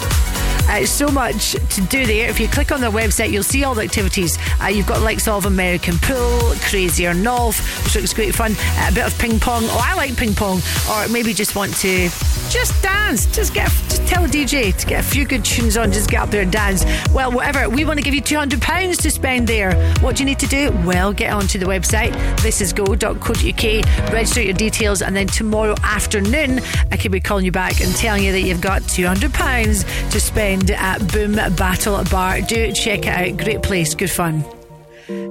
[0.68, 2.28] Uh, so much to do there.
[2.28, 4.36] If you click on their website, you'll see all the activities.
[4.60, 8.52] Uh, you've got likes of American Pool, Crazy or North, which looks great fun.
[8.52, 9.64] Uh, a bit of ping pong.
[9.64, 10.60] Oh, I like ping pong.
[10.90, 12.08] Or maybe just want to
[12.50, 13.26] just dance.
[13.26, 13.70] Just get,
[14.16, 15.92] tell DJ to get a few good tunes on.
[15.92, 16.84] Just get up there and dance.
[17.12, 17.68] Well, whatever.
[17.68, 19.74] We want to give you two hundred pounds to spend there.
[20.00, 20.70] What do you need to do?
[20.84, 22.12] Well, get onto the website.
[22.40, 24.12] This is go.co.uk.
[24.12, 26.60] Register your details, and then tomorrow afternoon,
[26.90, 29.84] I could be calling you back and telling you that you've got two hundred pounds
[29.84, 32.40] to spend at Boom Battle Bar.
[32.42, 33.36] Do check it out.
[33.36, 34.44] Great place, good fun.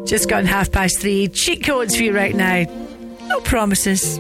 [0.06, 1.28] Just gone half past three.
[1.28, 2.64] Cheat codes for you right now.
[3.28, 4.20] No promises.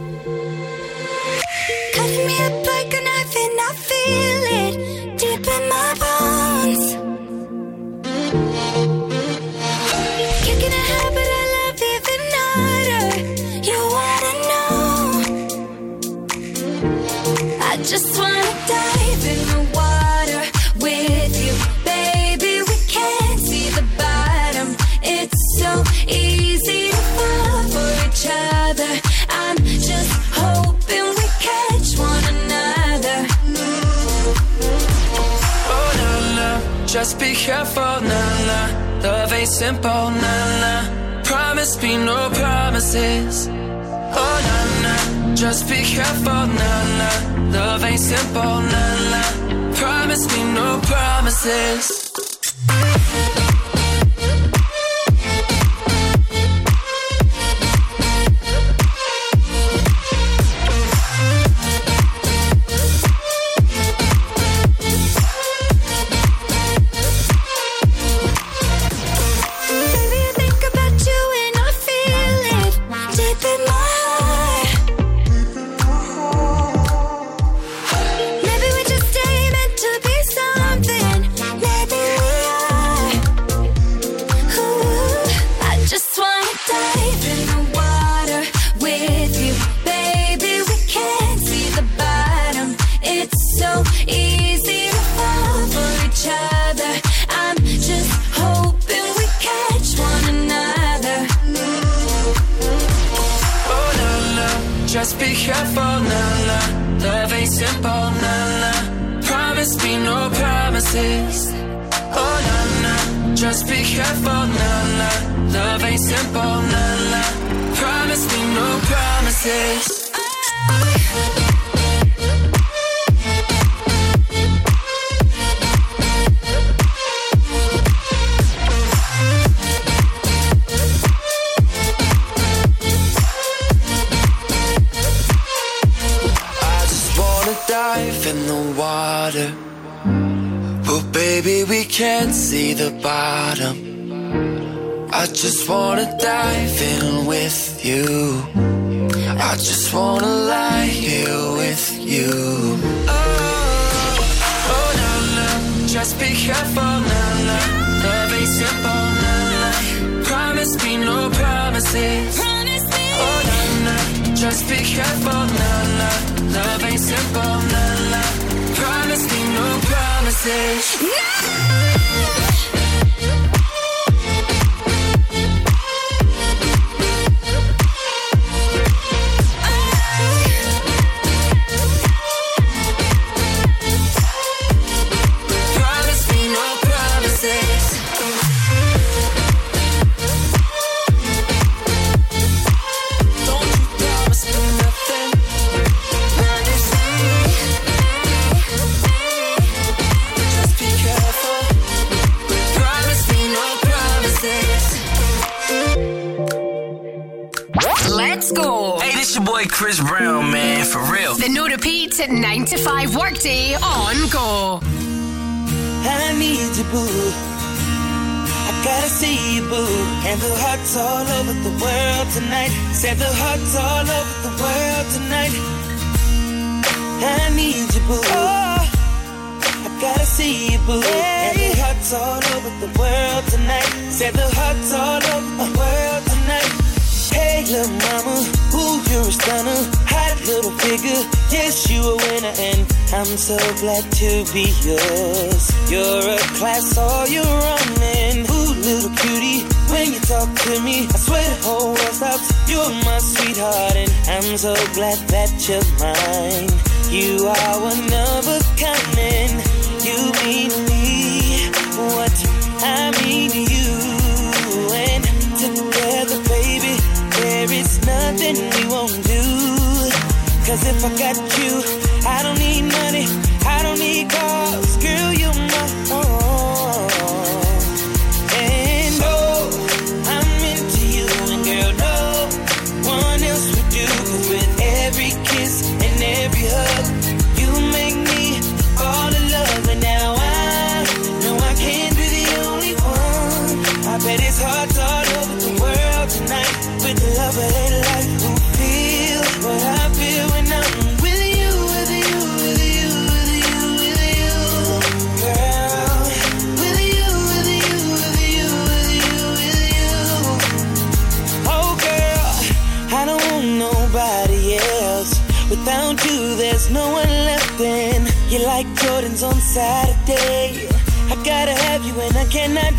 [37.05, 39.03] Just be careful, nah, nah.
[39.03, 41.21] Love ain't simple, nah, nah.
[41.23, 43.47] Promise me no promises.
[43.47, 45.35] Oh, nah, nah.
[45.35, 47.51] Just be careful, nah, nah.
[47.53, 49.75] Love ain't simple, nah, nah.
[49.75, 52.24] Promise me no promises.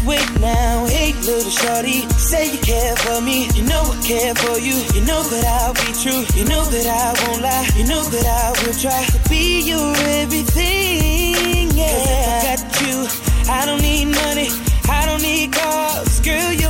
[0.07, 0.87] with now.
[0.87, 3.49] Hey, little shorty, say you care for me.
[3.55, 4.75] You know I care for you.
[4.95, 6.23] You know that I'll be true.
[6.39, 7.69] You know that I won't lie.
[7.77, 11.71] You know that I will try to be your everything.
[11.75, 12.97] Yeah, Cause if I got you.
[13.51, 14.49] I don't need money.
[14.89, 16.21] I don't need cars.
[16.21, 16.66] Girl, you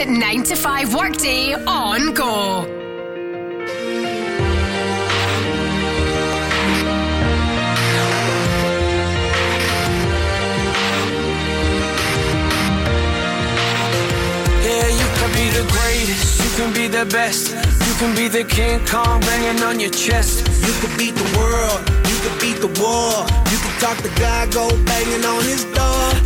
[0.00, 2.64] repeat 9 to 5 workday on go.
[14.62, 17.50] Yeah, you can be the greatest, you can be the best,
[17.86, 20.46] you can be the King Kong banging on your chest.
[20.66, 23.26] You could beat the world, you could beat the war.
[23.50, 25.69] You can talk to God, go banging on his.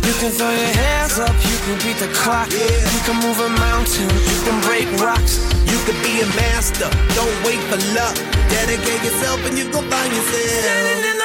[0.05, 2.51] You can throw your hands up, you can beat the clock.
[2.53, 2.61] Yeah.
[2.93, 5.41] You can move a mountain, you can break rocks.
[5.65, 8.15] You could be a master, don't wait for luck.
[8.53, 10.61] Dedicate yourself and you go find yourself.
[10.61, 11.24] Standing in the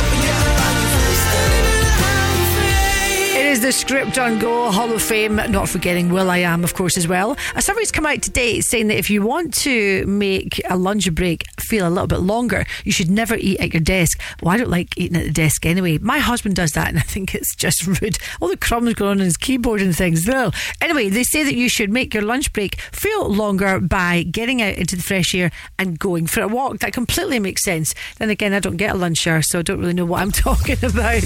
[3.61, 7.37] the script on Go Hall of Fame, not forgetting will.i.am, of course, as well.
[7.55, 11.45] A survey's come out today saying that if you want to make a lunch break
[11.59, 14.19] feel a little bit longer, you should never eat at your desk.
[14.41, 15.99] Well, I don't like eating at the desk anyway.
[15.99, 18.17] My husband does that, and I think it's just rude.
[18.41, 20.27] All the crumbs going on his keyboard and things.
[20.27, 20.51] Well,
[20.81, 24.75] anyway, they say that you should make your lunch break feel longer by getting out
[24.75, 26.79] into the fresh air and going for a walk.
[26.79, 27.93] That completely makes sense.
[28.17, 30.31] Then again, I don't get a lunch hour, so I don't really know what I'm
[30.31, 31.21] talking about.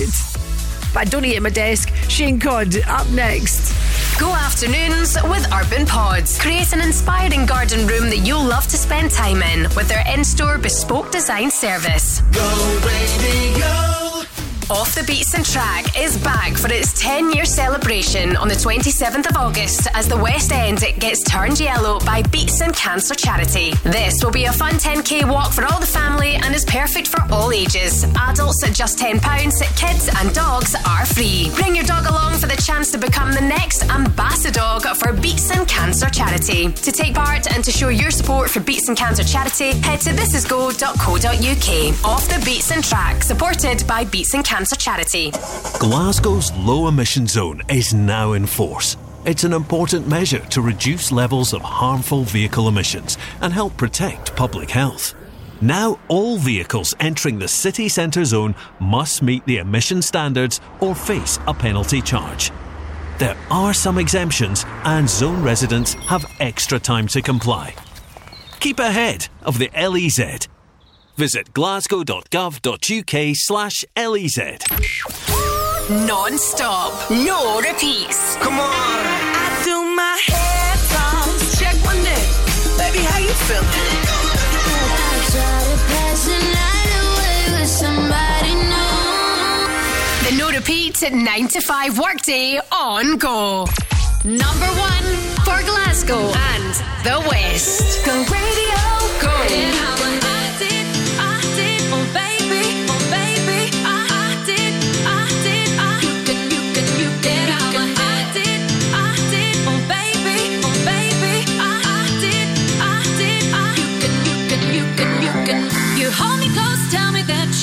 [0.95, 1.93] But I don't eat at my desk.
[2.09, 3.73] Shane Codd up next.
[4.17, 6.39] Go afternoons with Urban Pods.
[6.39, 10.23] Create an inspiring garden room that you'll love to spend time in with their in
[10.23, 12.21] store bespoke design service.
[12.31, 14.04] Go radio.
[14.67, 19.37] Off the Beatson Track is back for its 10 year celebration on the 27th of
[19.37, 23.73] August as the West End gets turned yellow by Beatson Cancer Charity.
[23.83, 27.21] This will be a fun 10k walk for all the family and is perfect for
[27.31, 28.05] all ages.
[28.15, 29.21] Adults at just £10,
[29.77, 31.51] kids and dogs are free.
[31.53, 34.63] Bring your dog along for the chance to become the next ambassador
[34.95, 36.71] for Beatson Cancer Charity.
[36.71, 42.05] To take part and to show your support for Beatson Cancer Charity, head to thisisgo.co.uk.
[42.05, 45.31] Off the Beatson Track, supported by Beatson Cancer Charity.
[45.79, 48.95] Glasgow's low emission zone is now in force.
[49.25, 54.69] It's an important measure to reduce levels of harmful vehicle emissions and help protect public
[54.69, 55.13] health.
[55.59, 61.37] Now, all vehicles entering the city centre zone must meet the emission standards or face
[61.47, 62.51] a penalty charge.
[63.19, 67.75] There are some exemptions, and zone residents have extra time to comply.
[68.61, 70.47] Keep ahead of the LEZ.
[71.17, 74.39] Visit glasgow.gov.uk slash LEZ.
[76.07, 78.35] Non stop, no repeats.
[78.37, 78.69] Come on.
[78.69, 82.35] I do my hair toss, check my neck,
[83.47, 83.95] Central.
[90.23, 93.67] The no repeat 9 to 5 workday on go.
[94.23, 95.07] Number one
[95.45, 96.73] for Glasgow and
[97.03, 98.03] the West.
[98.05, 98.81] Go radio,
[99.21, 99.31] go.
[99.53, 99.94] You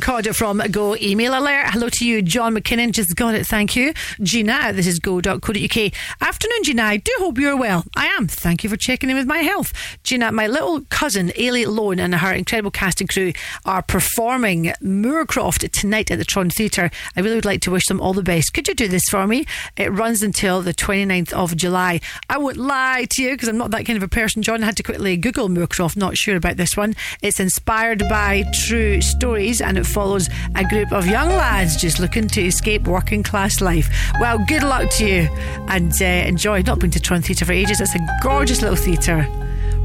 [0.00, 1.66] Shane Codder from Go Email Alert.
[1.70, 2.92] Hello to you, John McKinnon.
[2.92, 3.46] Just got it.
[3.46, 3.92] Thank you.
[4.22, 5.92] Gina, this is go.co.uk.
[6.20, 6.82] Afternoon, Gina.
[6.82, 7.84] I do hope you're well.
[7.96, 8.26] I am.
[8.26, 9.72] Thank you for checking in with my health.
[10.02, 13.32] Gina, my little cousin, Ailey Lone, and her incredible casting crew
[13.64, 16.90] are performing Moorcroft tonight at the Tron Theatre.
[17.16, 18.54] I really would like to wish them all the best.
[18.54, 19.44] Could you do this for me?
[19.76, 22.00] It runs until the 29th of July.
[22.28, 24.62] I won't lie to you because I'm not that kind of a person, John.
[24.62, 25.96] I had to quickly Google Moorcroft.
[25.96, 26.94] Not sure about this one.
[27.22, 32.28] It's inspired by true stories and it follows a group of young lads just looking
[32.28, 33.88] to escape working class life.
[34.20, 35.28] Well, good luck to you
[35.68, 36.62] and uh, enjoy.
[36.62, 37.80] Not been to Tron Theatre for ages.
[37.80, 39.26] It's a gorgeous little theatre.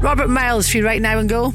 [0.00, 1.52] Robert Miles for you right now and go.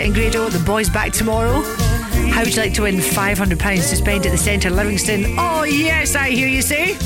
[0.00, 1.62] And Grado, the boys back tomorrow.
[2.32, 5.36] How would you like to win £500 to spend at the Centre Livingston?
[5.38, 6.98] Oh, yes, I hear you say.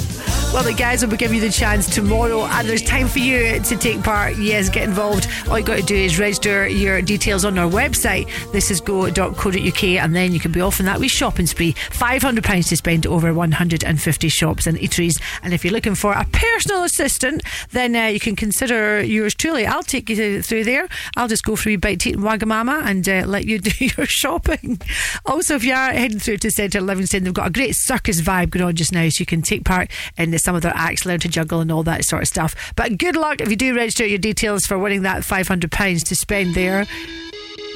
[0.54, 3.60] Well, the guys will be giving you the chance tomorrow, and there's time for you
[3.60, 4.38] to take part.
[4.38, 5.28] Yes, get involved.
[5.50, 8.30] All you got to do is register your details on our website.
[8.50, 11.74] This is go.co.uk, and then you can be off on that wee shopping spree.
[11.74, 16.84] £500 to spend over 150 shops and eateries and if you're looking for a personal
[16.84, 19.64] assistant, then uh, you can consider yours truly.
[19.64, 20.86] I'll take you through there.
[21.16, 24.78] I'll just go through Bite Eat and Wagamama and uh, let you do your shopping.
[25.24, 28.50] Also, if you are heading through to Centre Livingston, they've got a great circus vibe
[28.50, 31.18] going on just now, so you can take part in some of their acts, learn
[31.20, 32.54] to juggle and all that sort of stuff.
[32.76, 36.54] But good luck if you do register your details for winning that £500 to spend
[36.54, 36.86] there.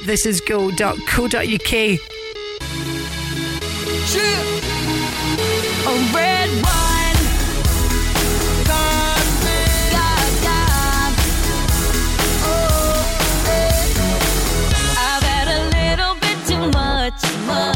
[0.05, 1.33] This is go.co.uk.
[1.33, 1.99] Yeah.
[5.87, 6.82] A red wine.
[17.45, 17.72] mama.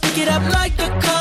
[0.00, 1.17] Pick it up like a call.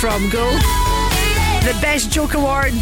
[0.00, 0.50] From Go.
[1.62, 2.74] The Best Joke Award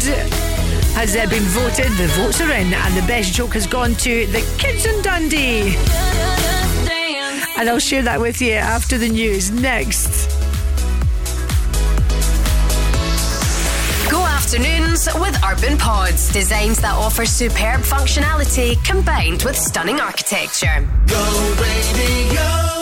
[0.95, 1.91] has uh, been voted.
[1.93, 5.75] The votes are in, and the best joke has gone to the kids in Dundee.
[7.57, 10.29] And I'll share that with you after the news next.
[14.11, 16.33] Go afternoons with Urban Pods.
[16.33, 20.85] Designs that offer superb functionality combined with stunning architecture.
[21.07, 22.35] Go radio.
[22.35, 22.74] Go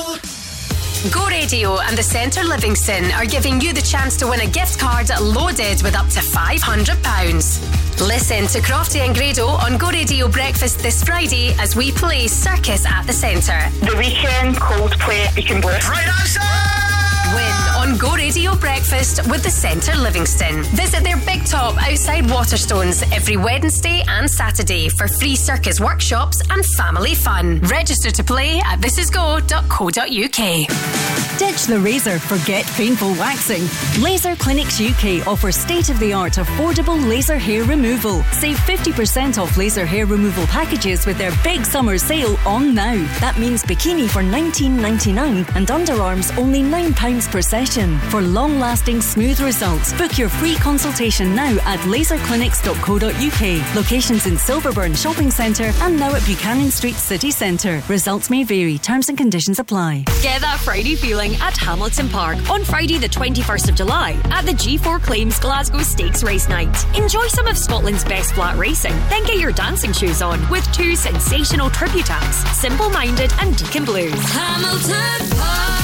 [1.44, 5.10] Radio and the Centre Livingston are giving you the chance to win a gift card
[5.20, 8.00] loaded with up to £500.
[8.00, 12.86] Listen to Crofty and Grado on Go Radio Breakfast this Friday as we play Circus
[12.86, 13.60] at the Centre.
[13.82, 15.72] The weekend, cold Coldplay, Deacon Blue.
[15.72, 16.40] Right answer!
[17.36, 20.64] Win on Go Radio Breakfast with the Centre Livingston.
[20.64, 26.66] Visit their big top outside Waterstones every Wednesday and Saturday for free circus workshops and
[26.78, 27.60] family fun.
[27.64, 30.83] Register to play at thisisgo.co.uk.
[31.54, 33.62] Ditch the razor, forget painful waxing.
[34.02, 38.24] Laser Clinics UK offers state of the art affordable laser hair removal.
[38.32, 42.96] Save 50% off laser hair removal packages with their big summer sale on now.
[43.20, 48.00] That means bikini for $19.99 and underarms only £9 per session.
[48.10, 53.76] For long lasting smooth results, book your free consultation now at laserclinics.co.uk.
[53.76, 57.84] Locations in Silverburn Shopping Centre and now at Buchanan Street City Centre.
[57.88, 60.06] Results may vary, terms and conditions apply.
[60.24, 64.54] Get that Friday feeling at Hamilton Park on Friday, the 21st of July, at the
[64.54, 66.74] G4 Claims Glasgow Stakes Race Night.
[66.96, 70.96] Enjoy some of Scotland's best flat racing, then get your dancing shoes on with two
[70.96, 74.14] sensational tribute acts Simple Minded and Deacon Blues.
[74.32, 75.84] Hamilton Park.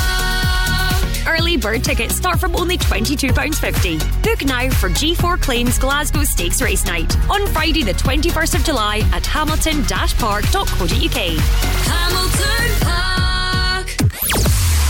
[1.27, 4.23] Early bird tickets start from only £22.50.
[4.23, 9.01] Book now for G4 Claims Glasgow Stakes Race Night on Friday, the 21st of July
[9.11, 10.89] at hamilton-park.co.uk.
[11.89, 12.88] Hamilton Park.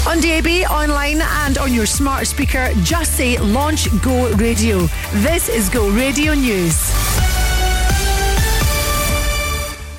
[0.09, 4.87] On DAB, online, and on your smart speaker, just say Launch Go Radio.
[5.13, 6.89] This is Go Radio News.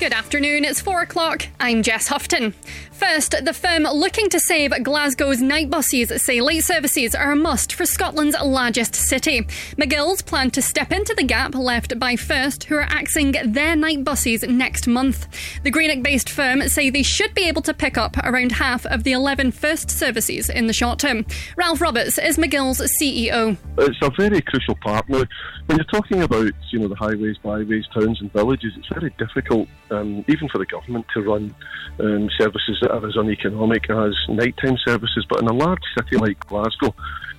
[0.01, 1.47] Good afternoon, it's four o'clock.
[1.61, 2.53] I'm Jess Houghton.
[3.01, 7.73] First, the firm looking to save Glasgow's night buses say late services are a must
[7.73, 9.41] for Scotland's largest city.
[9.75, 14.03] McGill's plan to step into the gap left by First, who are axing their night
[14.03, 15.27] buses next month.
[15.63, 19.03] The Greenock based firm say they should be able to pick up around half of
[19.03, 21.25] the 11 First services in the short term.
[21.55, 23.57] Ralph Roberts is McGill's CEO.
[23.79, 25.09] It's a very crucial part.
[25.09, 25.23] Now,
[25.65, 29.67] when you're talking about you know the highways, byways, towns, and villages, it's very difficult,
[29.89, 31.55] um, even for the government, to run
[31.99, 35.25] um, services that are as uneconomic as nighttime services.
[35.29, 36.93] But in a large city like Glasgow,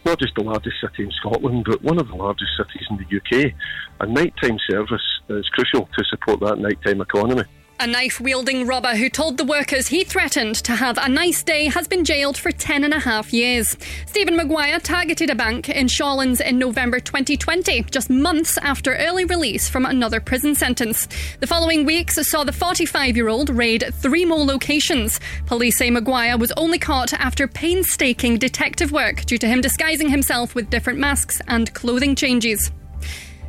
[0.04, 3.16] not just the largest city in Scotland, but one of the largest cities in the
[3.16, 3.52] UK,
[4.00, 7.44] a nighttime service is crucial to support that nighttime economy.
[7.82, 11.64] A knife wielding robber who told the workers he threatened to have a nice day
[11.64, 13.76] has been jailed for 10 and a half years.
[14.06, 19.68] Stephen Maguire targeted a bank in Shawlands in November 2020, just months after early release
[19.68, 21.08] from another prison sentence.
[21.40, 25.18] The following weeks saw the 45 year old raid three more locations.
[25.46, 30.54] Police say Maguire was only caught after painstaking detective work due to him disguising himself
[30.54, 32.70] with different masks and clothing changes.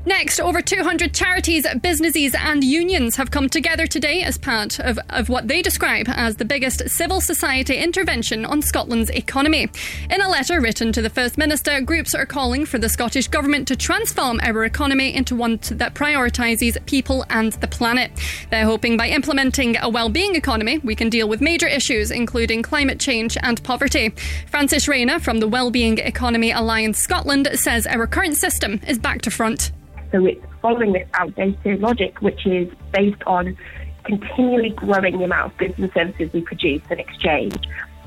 [0.06, 5.30] Next, over 200 charities, businesses, and unions have come together today as part of, of
[5.30, 9.70] what they describe as the biggest civil society intervention on Scotland's economy.
[10.10, 13.66] In a letter written to the First Minister, groups are calling for the Scottish Government
[13.70, 18.12] to transform our economy into one that prioritises people and the planet.
[18.52, 23.00] They're hoping by implementing a well-being economy, we can deal with major issues including climate
[23.00, 24.10] change and poverty.
[24.48, 29.32] Francis Rayner from the Wellbeing Economy Alliance Scotland says our current system is back to
[29.32, 29.72] front.
[30.14, 33.58] So it's following this outdated logic, which is based on
[34.04, 37.58] continually growing the amount of goods and services we produce and exchange.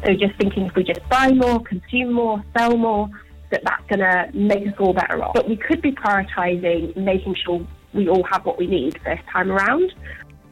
[0.05, 3.09] So just thinking if we just buy more, consume more, sell more,
[3.51, 5.35] that that's going to make us all better off.
[5.35, 9.51] But we could be prioritising making sure we all have what we need first time
[9.51, 9.93] around.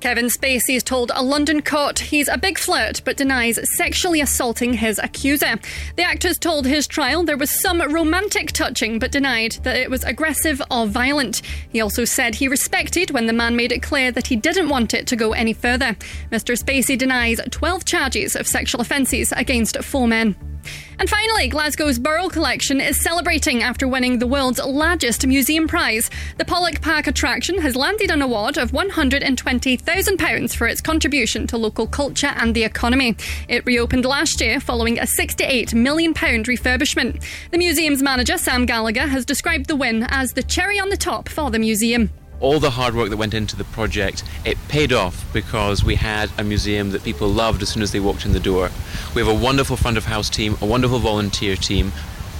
[0.00, 4.74] Kevin Spacey has told a London court he's a big flirt but denies sexually assaulting
[4.74, 5.58] his accuser.
[5.96, 10.04] The actor's told his trial there was some romantic touching but denied that it was
[10.04, 11.42] aggressive or violent.
[11.70, 14.94] He also said he respected when the man made it clear that he didn't want
[14.94, 15.96] it to go any further.
[16.30, 16.58] Mr.
[16.58, 20.53] Spacey denies 12 charges of sexual offences against four men.
[20.98, 26.10] And finally, Glasgow's Burrell Collection is celebrating after winning the world's largest museum prize.
[26.38, 31.86] The Pollok Park attraction has landed an award of £120,000 for its contribution to local
[31.86, 33.16] culture and the economy.
[33.48, 37.24] It reopened last year following a £68 million refurbishment.
[37.50, 41.28] The museum's manager, Sam Gallagher, has described the win as the cherry on the top
[41.28, 45.24] for the museum all the hard work that went into the project, it paid off
[45.32, 48.40] because we had a museum that people loved as soon as they walked in the
[48.40, 48.70] door.
[49.14, 51.92] We have a wonderful front of house team, a wonderful volunteer team,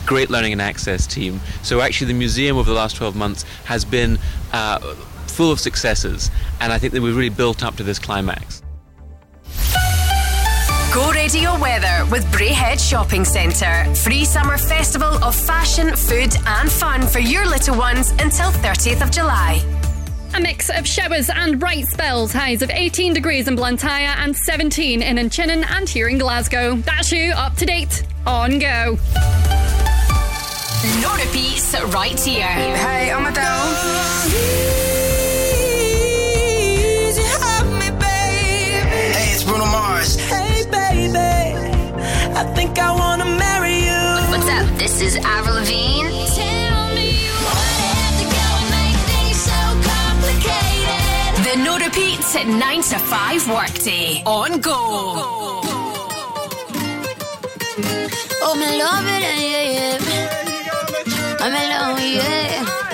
[0.06, 1.40] great learning and access team.
[1.62, 4.18] So actually, the museum over the last 12 months has been
[4.52, 4.78] uh,
[5.26, 6.30] full of successes,
[6.60, 8.62] and I think that we've really built up to this climax.
[10.94, 13.92] Go Radio Weather with Braehead Shopping Centre.
[13.96, 19.10] Free summer festival of fashion, food, and fun for your little ones until 30th of
[19.10, 19.83] July.
[20.36, 25.00] A mix of showers and bright spells, highs of 18 degrees in Blantyre and 17
[25.00, 26.74] in Inchinnan and here in Glasgow.
[26.74, 28.98] That's you up to date on Go.
[31.00, 32.42] No repeats right here.
[32.48, 33.74] Hey, I'm Adele.
[38.90, 40.16] Hey, it's Bruno Mars.
[40.16, 44.36] Hey, baby, I think I wanna marry you.
[44.36, 44.78] What's up?
[44.78, 46.23] This is Avril Lavigne.
[52.36, 54.72] At 9 to 5 workday on Go.
[58.46, 59.98] Oh, me love it, yeah, yeah.
[61.40, 62.93] I'm in love, yeah.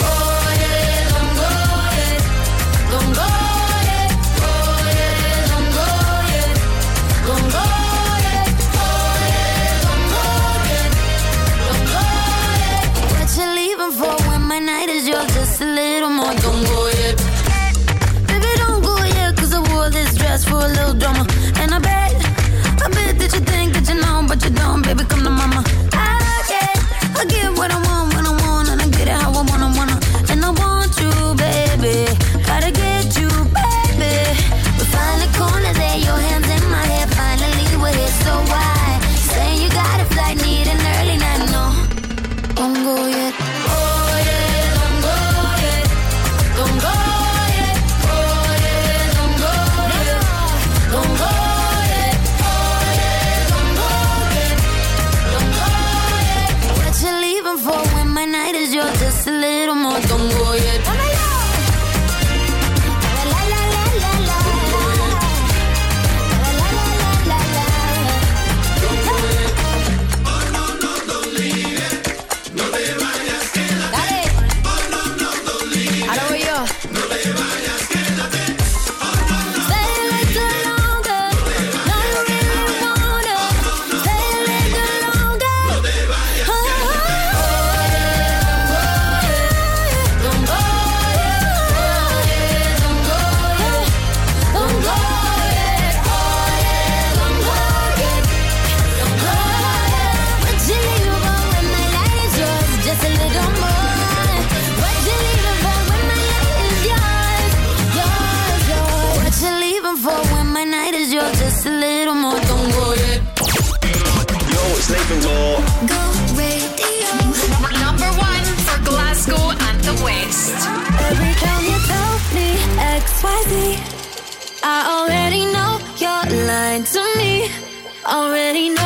[128.11, 128.80] already know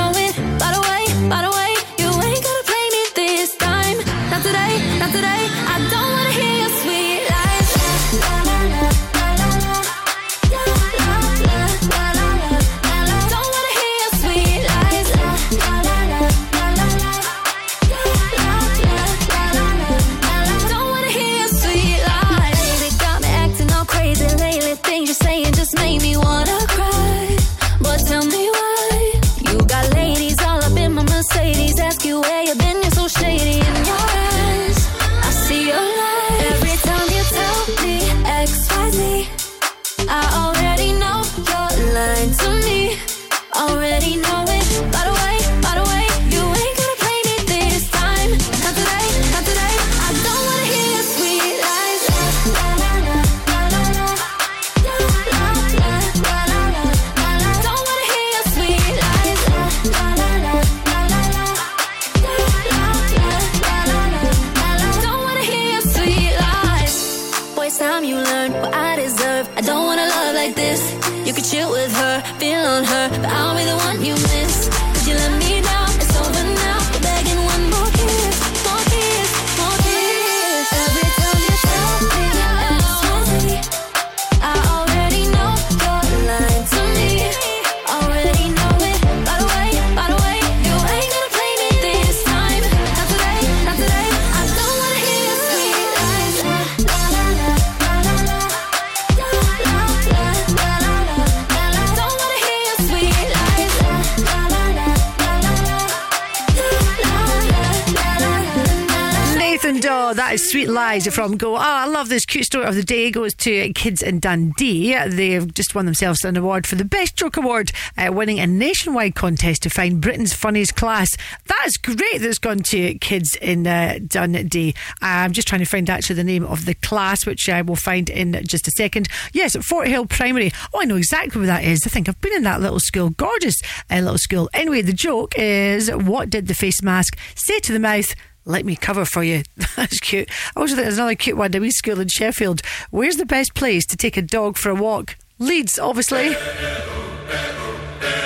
[110.35, 111.55] is Sweet Lies from Go.
[111.55, 113.09] Oh, I love this cute story of the day.
[113.09, 114.93] Goes to Kids in Dundee.
[115.07, 119.15] They've just won themselves an award for the Best Joke Award, uh, winning a nationwide
[119.15, 121.15] contest to find Britain's funniest class.
[121.45, 124.75] That's great that's gone to Kids in uh, Dundee.
[125.01, 128.09] I'm just trying to find actually the name of the class, which I will find
[128.09, 129.07] in just a second.
[129.31, 130.51] Yes, Forthill Primary.
[130.73, 131.87] Oh, I know exactly where that is.
[131.87, 133.11] I think I've been in that little school.
[133.11, 133.55] Gorgeous
[133.89, 134.49] uh, little school.
[134.53, 138.13] Anyway, the joke is what did the face mask say to the mouth?
[138.45, 139.43] let me cover for you.
[139.75, 140.29] That's cute.
[140.55, 141.53] I also think there's another cute one.
[141.55, 142.61] A wee school in Sheffield.
[142.91, 145.17] Where's the best place to take a dog for a walk?
[145.39, 146.29] Leeds, obviously.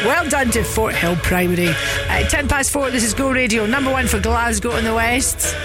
[0.05, 1.69] Well done to Forthill Primary.
[2.07, 5.55] At 10 past 4, this is Go Radio, number one for Glasgow in the West.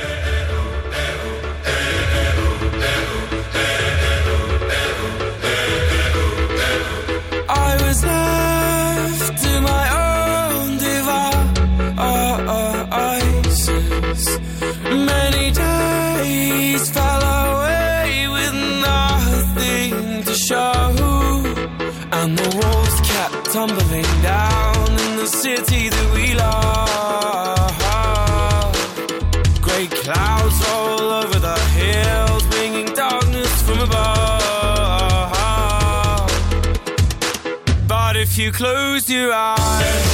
[22.24, 27.74] And the walls kept tumbling down in the city that we love.
[29.60, 35.32] Great clouds all over the hills, bringing darkness from above.
[37.86, 40.13] But if you close your eyes.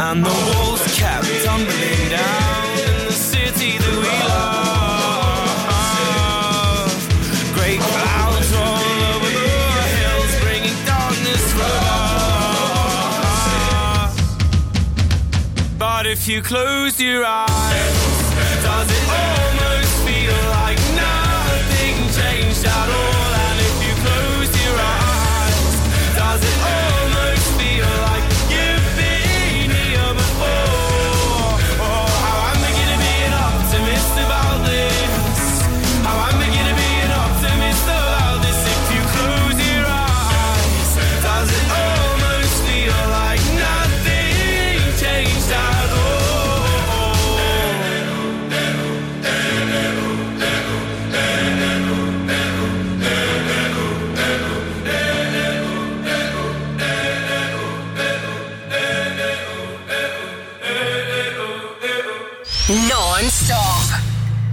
[0.00, 4.70] And the walls kept tumbling down in the city that we love.
[7.54, 9.48] Great clouds all over the
[9.98, 11.78] hills, bringing darkness from
[15.78, 17.87] But if you close your eyes.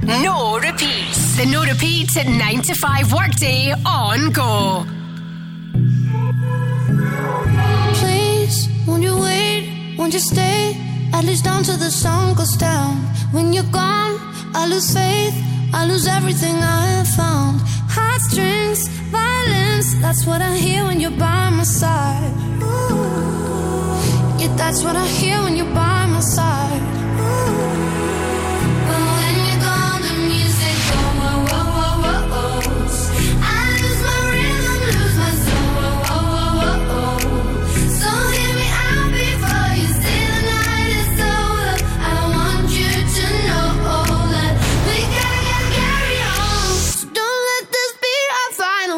[0.05, 1.35] No repeats.
[1.35, 4.85] The no repeats at 9 to 5 workday on go.
[7.95, 9.95] Please, won't you wait?
[9.97, 10.77] Won't you stay?
[11.11, 12.97] At least down till the sun goes down.
[13.31, 14.19] When you're gone,
[14.53, 15.33] I lose faith.
[15.73, 17.61] I lose everything I have found.
[17.89, 22.31] Heartstrings, violence, that's what I hear when you're by my side.
[22.61, 24.39] Ooh.
[24.39, 26.81] Yeah, that's what I hear when you're by my side.
[27.19, 27.74] Ooh.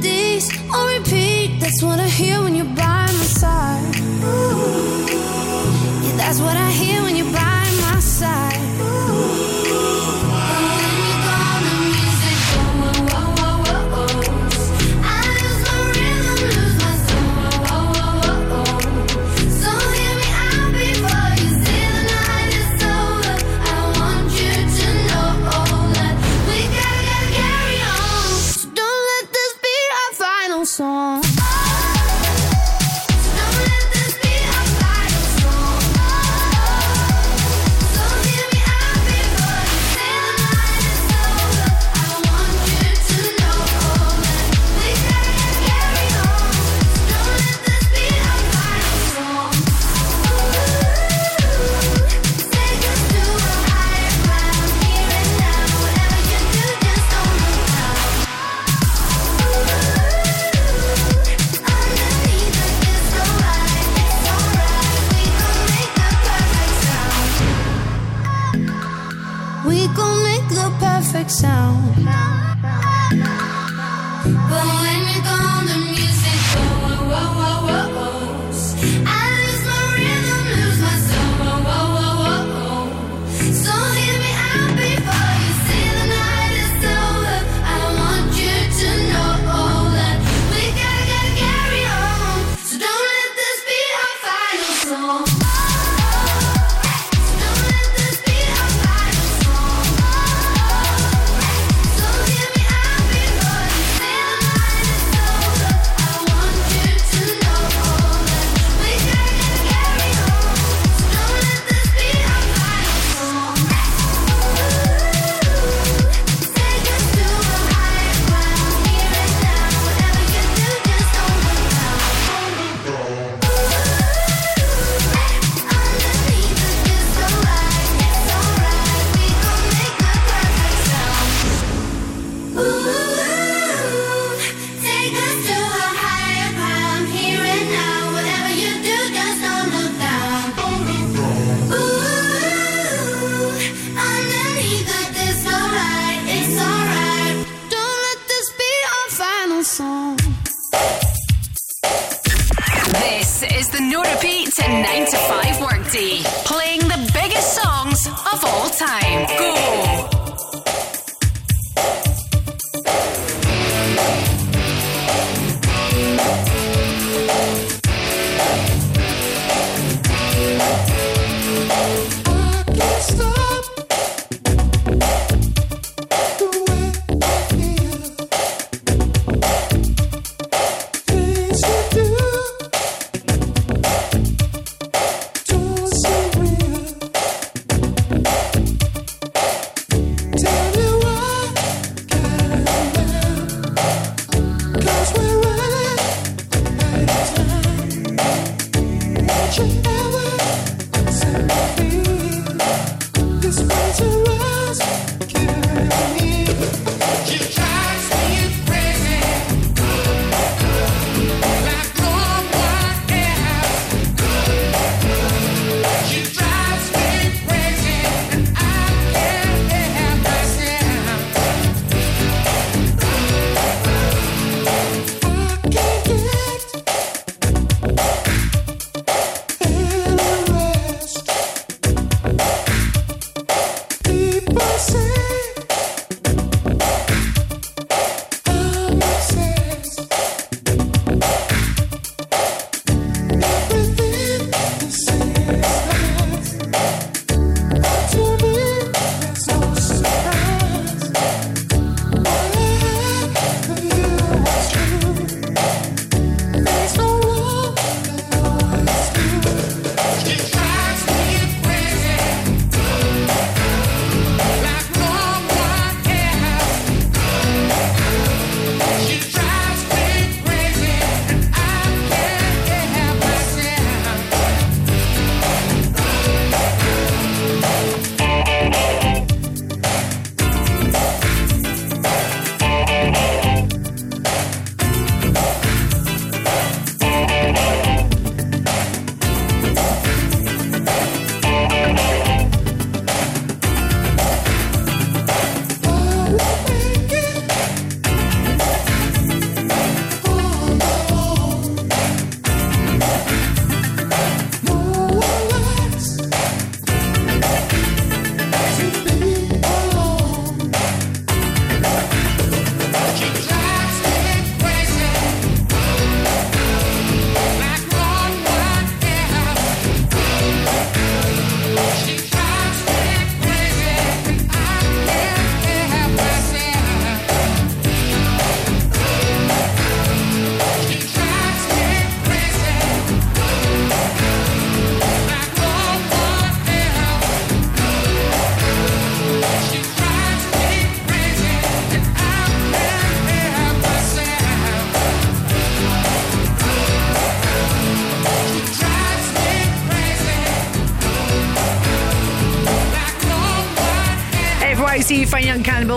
[0.00, 1.60] melodies on repeat.
[1.60, 3.96] That's what I hear when you're by my side.
[4.24, 5.06] Ooh.
[6.04, 8.69] Yeah, that's what I hear when you're by my side.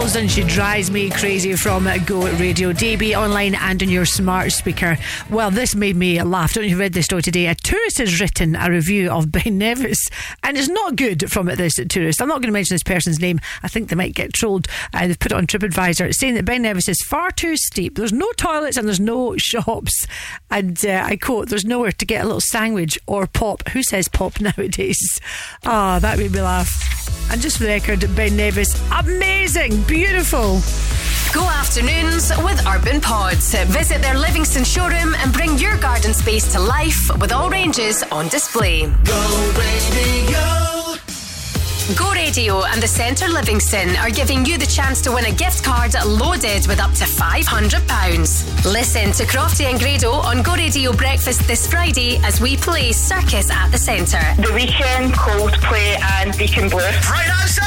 [0.03, 4.97] And She Drives Me Crazy from Go Radio DB online and on your smart speaker.
[5.29, 6.53] Well, this made me laugh.
[6.53, 7.47] Don't you read this story today?
[7.47, 10.09] A tourist has written a review of Ben Nevis,
[10.43, 12.21] and it's not good from this tourist.
[12.21, 13.39] I'm not going to mention this person's name.
[13.63, 14.67] I think they might get trolled.
[14.93, 17.95] Uh, they've put it on TripAdvisor saying that Ben Nevis is far too steep.
[17.95, 20.05] There's no toilets and there's no shops.
[20.51, 23.69] And uh, I quote, there's nowhere to get a little sandwich or pop.
[23.69, 25.19] Who says pop nowadays?
[25.65, 27.01] Ah, that made me laugh.
[27.31, 30.59] And just for the record, Ben Nevis, amazing, beautiful.
[31.35, 33.53] Go afternoons with Urban Pods.
[33.65, 38.27] Visit their Livingston showroom and bring your garden space to life with all ranges on
[38.27, 38.87] display.
[39.05, 40.63] Go radio.
[41.95, 45.63] Go Radio and the Centre Livingston are giving you the chance to win a gift
[45.63, 48.65] card loaded with up to £500.
[48.65, 53.51] Listen to Crofty and Grado on Go Radio Breakfast this Friday as we play Circus
[53.51, 54.25] at the Centre.
[54.37, 56.79] The Weeknd, Coldplay, and Deacon Blue.
[56.79, 57.61] Right answer!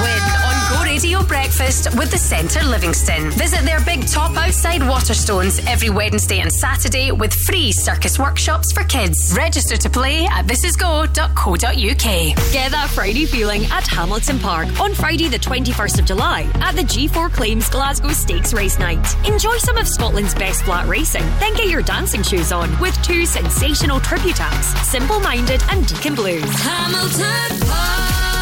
[0.00, 3.30] Win on Go Radio Breakfast with the Centre Livingston.
[3.30, 8.82] Visit their big top outside Waterstones every Wednesday and Saturday with free circus workshops for
[8.84, 9.32] kids.
[9.36, 12.52] Register to play at thisisgo.co.uk.
[12.52, 16.82] Get that Friday feeling at Hamilton Park on Friday, the 21st of July at the
[16.82, 19.06] G4 Claims Glasgow Stakes Race Night.
[19.26, 23.24] Enjoy some of Scotland's best flat racing, then get your dancing shoes on with two
[23.24, 26.44] sensational tribute acts Simple Minded and Deacon Blues.
[26.60, 28.35] Hamilton Park.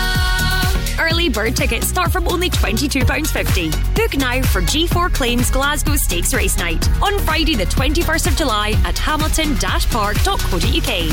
[0.99, 3.95] Early bird tickets start from only £22.50.
[3.95, 8.73] Book now for G4 Claims Glasgow Stakes Race Night on Friday, the 21st of July
[8.85, 11.11] at hamilton-park.co.uk.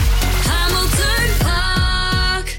[0.47, 2.55] Hamilton Park.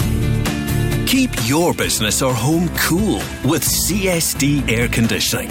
[1.08, 5.50] Keep your business or home cool with CSD Air Conditioning.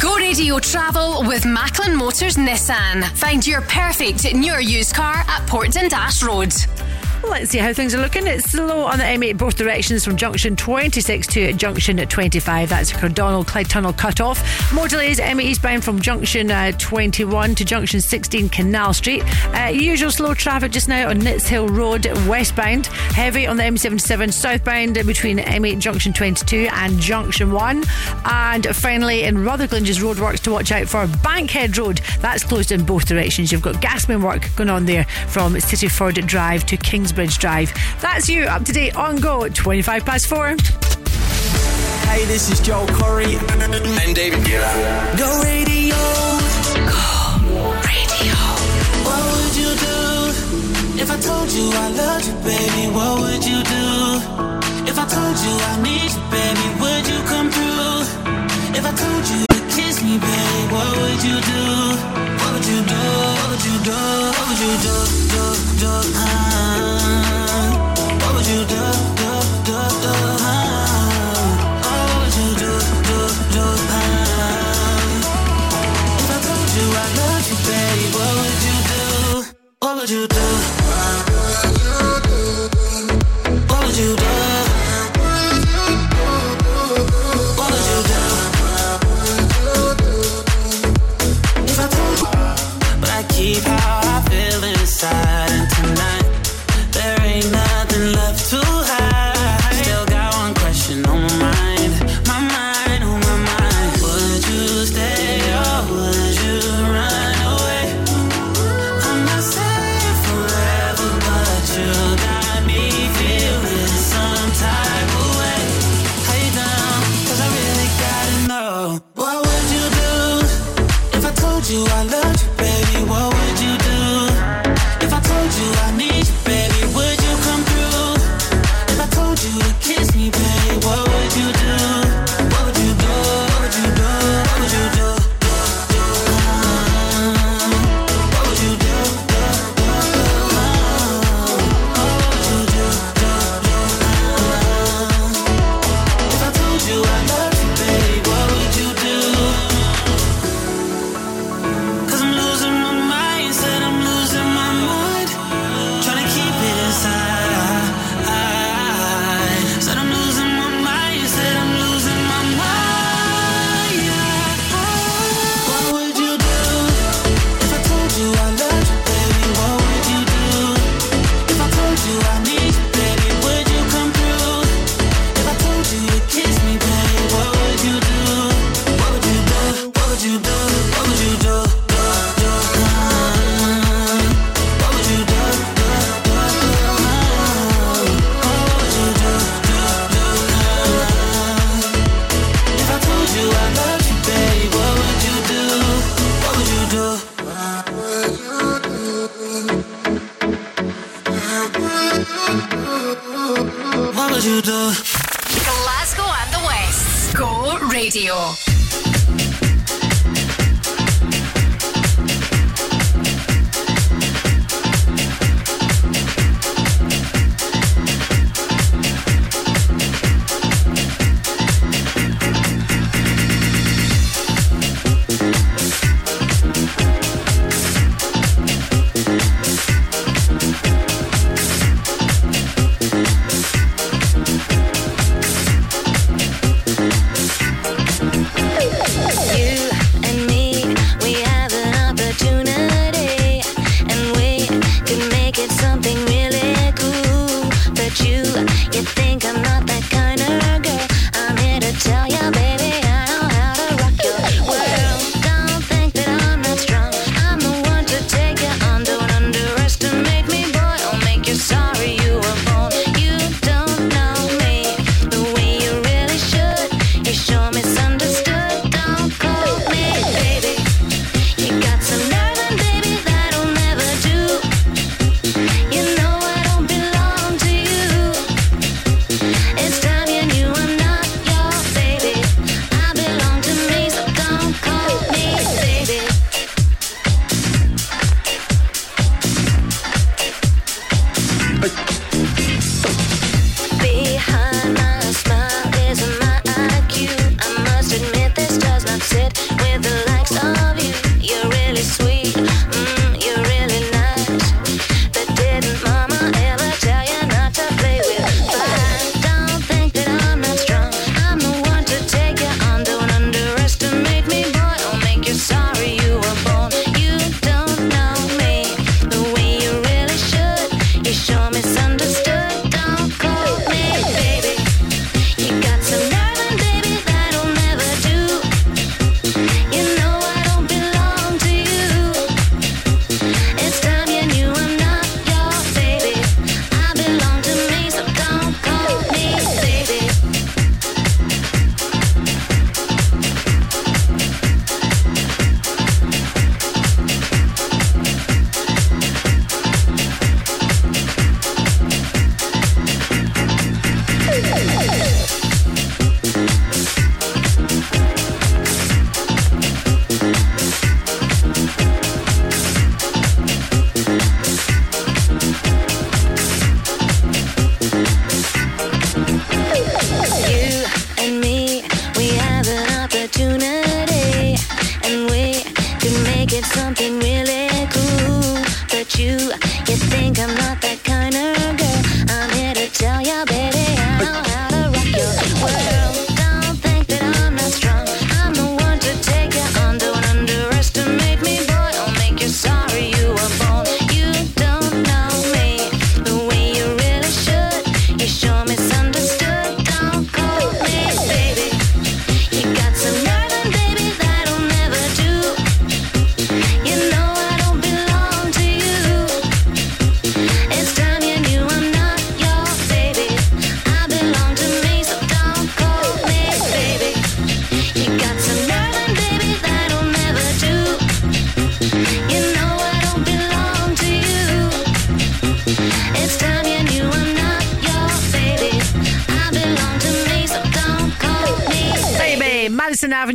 [0.00, 3.02] Go Radio Travel with Macklin Motors Nissan.
[3.16, 6.52] Find your perfect new or used car at Portland Dash Road.
[7.24, 8.26] Let's see how things are looking.
[8.26, 12.68] It's slow on the M8 both directions from junction 26 to junction 25.
[12.68, 14.72] That's Cardonald Clyde Tunnel cut off.
[14.72, 19.22] More delays M8 eastbound from junction uh, 21 to junction 16 Canal Street.
[19.54, 22.86] Uh, usual slow traffic just now on Nitshill Road westbound.
[22.86, 27.84] Heavy on the M77 southbound between M8 junction 22 and junction 1.
[28.24, 32.00] And finally in Rutherglen's roadworks to watch out for Bankhead Road.
[32.20, 33.50] That's closed in both directions.
[33.50, 36.76] You've got gasman work going on there from Cityford Drive to
[37.08, 37.72] Kingsbridge Drive.
[38.02, 40.48] That's you up to date on Go at 25 past 4.
[42.04, 43.32] Hey, this is Joel Corry.
[44.04, 45.16] And David Guetta.
[45.16, 45.96] Go radio.
[46.84, 48.36] Go radio.
[49.08, 52.92] What would you do if I told you I loved you, baby?
[52.92, 53.88] What would you do
[54.84, 56.66] if I told you I need you, baby?
[56.82, 58.04] Would you come through?
[58.76, 62.37] If I told you to kiss me, baby, what would you do?
[63.58, 63.90] Would you do?
[63.90, 64.94] What would you do?
[65.32, 65.42] Do
[65.80, 66.26] do ah?
[68.20, 68.82] What would you do?
[69.18, 69.30] Do
[69.66, 70.14] do do
[70.46, 70.54] ah?
[71.82, 72.72] Oh, what would you do?
[73.08, 73.18] Do
[73.54, 74.06] do ah?
[76.18, 79.02] If I told you I loved you, baby, what would you do?
[79.80, 81.27] What would you do?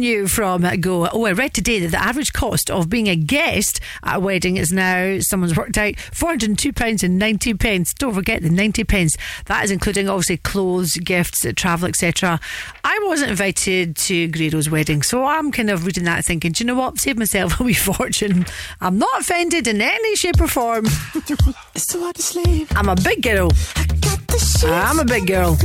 [0.03, 1.07] you from Go.
[1.11, 4.57] Oh, I read today that the average cost of being a guest at a wedding
[4.57, 7.75] is now, someone's worked out, £402.90.
[7.75, 9.15] and Don't forget the 90 pence.
[9.45, 12.39] That is including, obviously, clothes, gifts, travel, etc.
[12.83, 16.67] I wasn't invited to Gredo's wedding, so I'm kind of reading that thinking, do you
[16.67, 16.99] know what?
[16.99, 18.45] Save myself a wee fortune.
[18.81, 20.85] I'm not offended in any shape or form.
[22.75, 23.51] I'm a big girl.
[24.65, 25.57] I'm a big girl.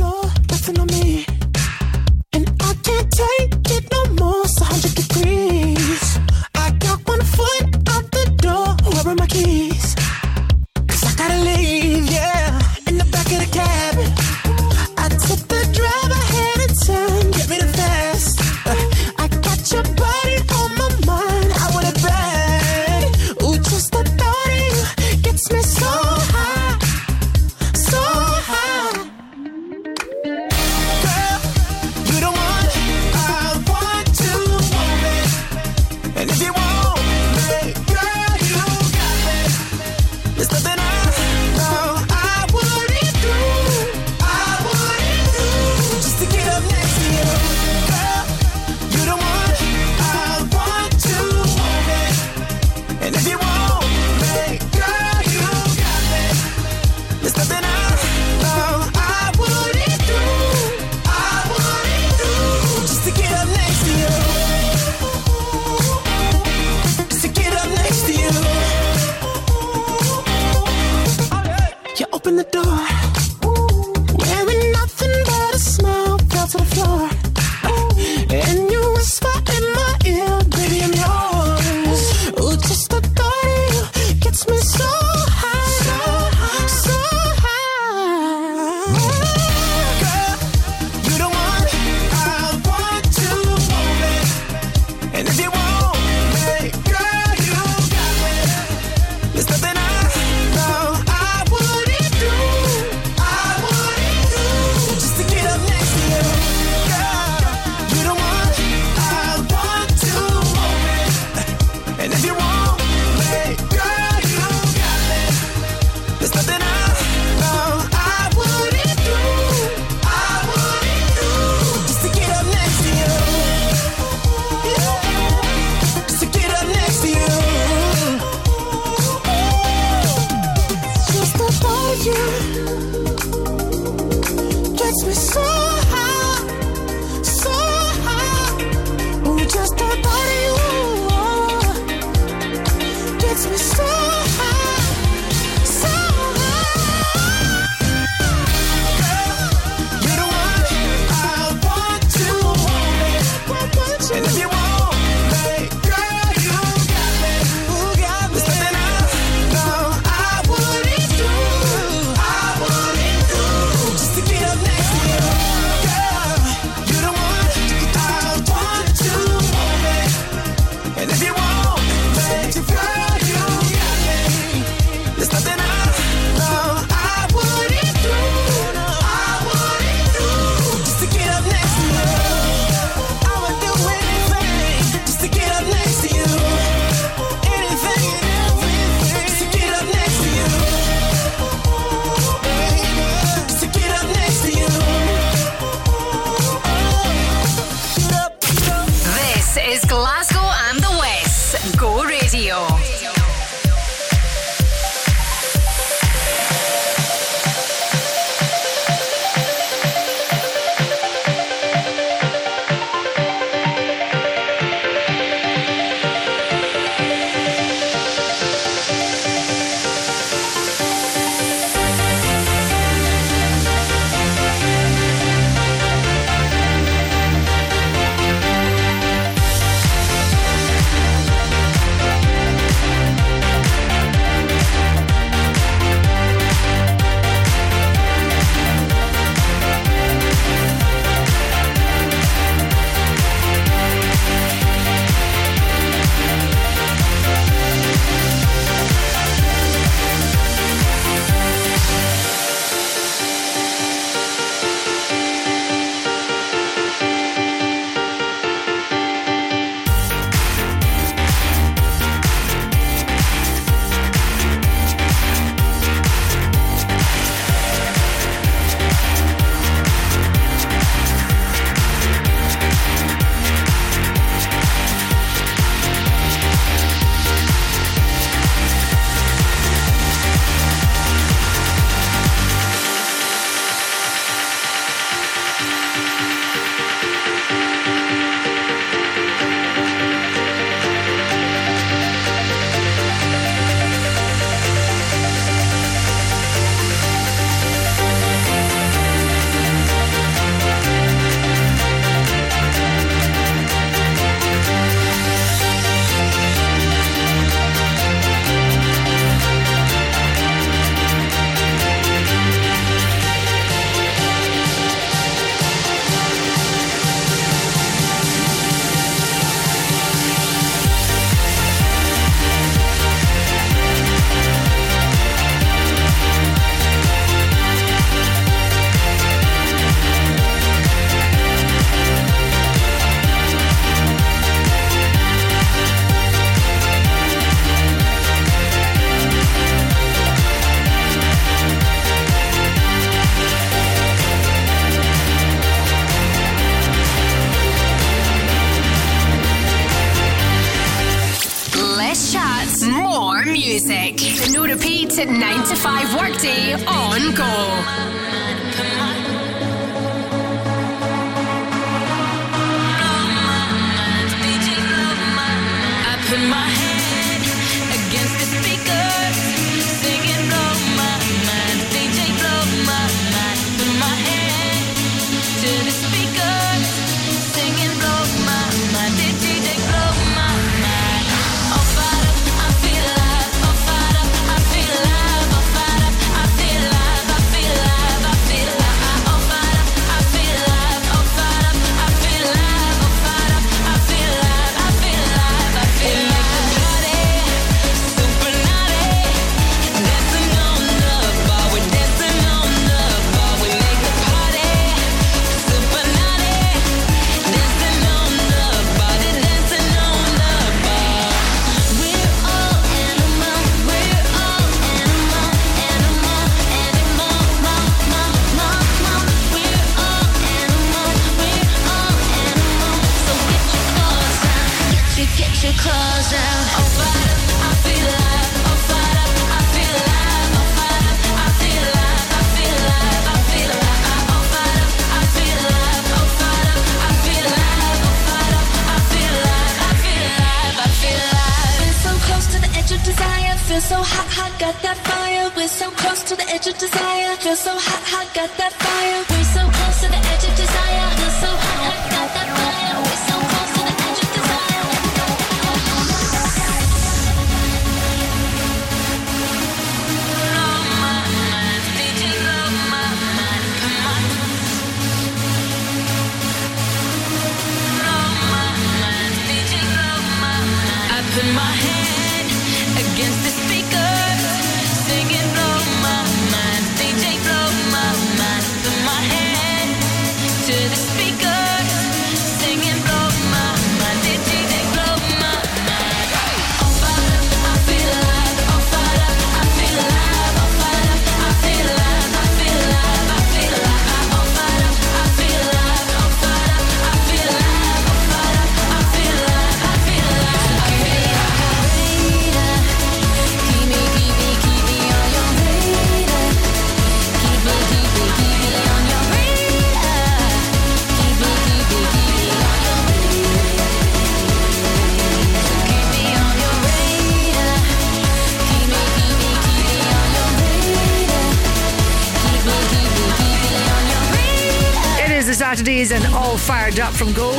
[527.01, 527.51] Up from Go.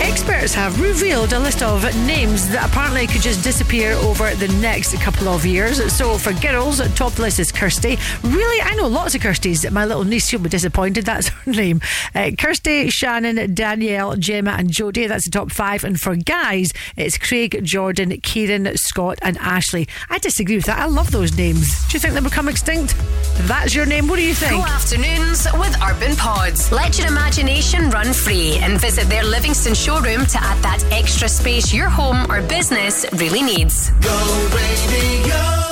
[0.00, 4.94] Experts have revealed a list of names that apparently could just disappear over the next
[5.00, 5.92] couple of years.
[5.92, 7.98] So for girls, top list is Kirsty.
[8.22, 9.70] Really, I know lots of Kirsties.
[9.70, 11.04] My little niece, she'll be disappointed.
[11.06, 11.80] That's her name.
[12.14, 15.08] Uh, Kirsty, Shannon, Danielle, Gemma, and Jodie.
[15.08, 15.84] That's the top five.
[15.84, 19.88] And for guys, it's Craig, Jordan, Kieran, Scott, and Ashley.
[20.10, 20.78] I disagree with that.
[20.78, 21.86] I love those names.
[21.88, 22.94] Do you think they become extinct?
[23.36, 24.52] If that's your name, what do you think?
[24.52, 26.70] Go afternoons with Urban Pods.
[26.70, 31.72] Let your imagination run free and visit their Livingston showroom to add that extra space
[31.72, 33.90] your home or business really needs.
[34.00, 35.63] Go radio.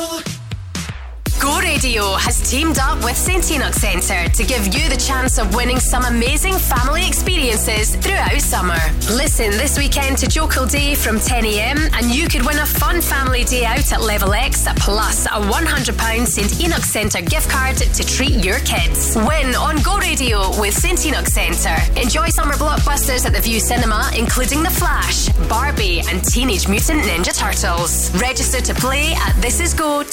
[1.63, 5.79] Radio has teamed up with St Enoch Centre to give you the chance of winning
[5.79, 8.79] some amazing family experiences throughout summer.
[9.11, 13.45] Listen this weekend to Jokel Day from 10am and you could win a fun family
[13.45, 18.45] day out at Level X plus a £100 St Enoch Centre gift card to treat
[18.45, 19.15] your kids.
[19.17, 21.77] Win on Go Radio with St Enoch Centre.
[22.01, 27.37] Enjoy summer blockbusters at the Vue Cinema, including The Flash, Barbie, and Teenage Mutant Ninja
[27.37, 28.11] Turtles.
[28.21, 30.13] Register to play at thisisgo.co.uk.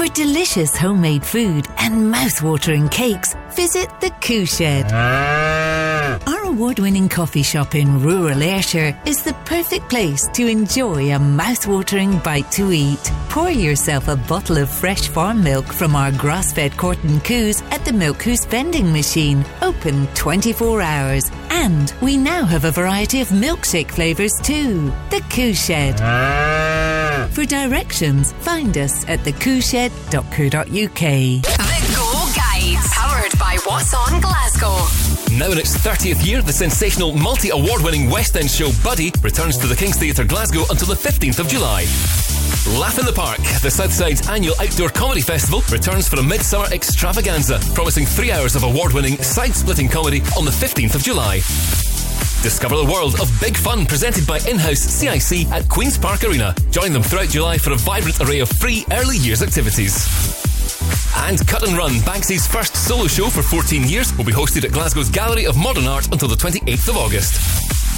[0.00, 4.86] For delicious homemade food and mouth-watering cakes, visit the Coo Shed.
[4.90, 6.18] Ah.
[6.26, 12.18] Our award-winning coffee shop in rural Ayrshire is the perfect place to enjoy a mouth-watering
[12.20, 13.12] bite to eat.
[13.28, 17.92] Pour yourself a bottle of fresh farm milk from our grass-fed Corton Coos at the
[17.92, 21.30] Milk Coos vending machine, open 24 hours.
[21.50, 24.90] And we now have a variety of milkshake flavours too.
[25.10, 26.00] The Coo Shed.
[26.00, 26.79] Ah.
[27.40, 30.62] For directions, find us at thecooshed.co.uk.
[30.62, 34.76] The Go Guide, powered by What's On Glasgow.
[35.38, 39.56] Now in its 30th year, the sensational multi award winning West End show Buddy returns
[39.56, 41.84] to the King's Theatre Glasgow until the 15th of July.
[42.78, 47.58] Laugh in the Park, the Southside's annual outdoor comedy festival, returns for a midsummer extravaganza,
[47.72, 51.40] promising three hours of award winning, side splitting comedy on the 15th of July.
[52.42, 56.54] Discover the world of big fun presented by in-house CIC at Queen's Park Arena.
[56.70, 60.08] Join them throughout July for a vibrant array of free early years activities.
[61.16, 64.72] And Cut and Run, Banksy's first solo show for 14 years, will be hosted at
[64.72, 67.34] Glasgow's Gallery of Modern Art until the 28th of August.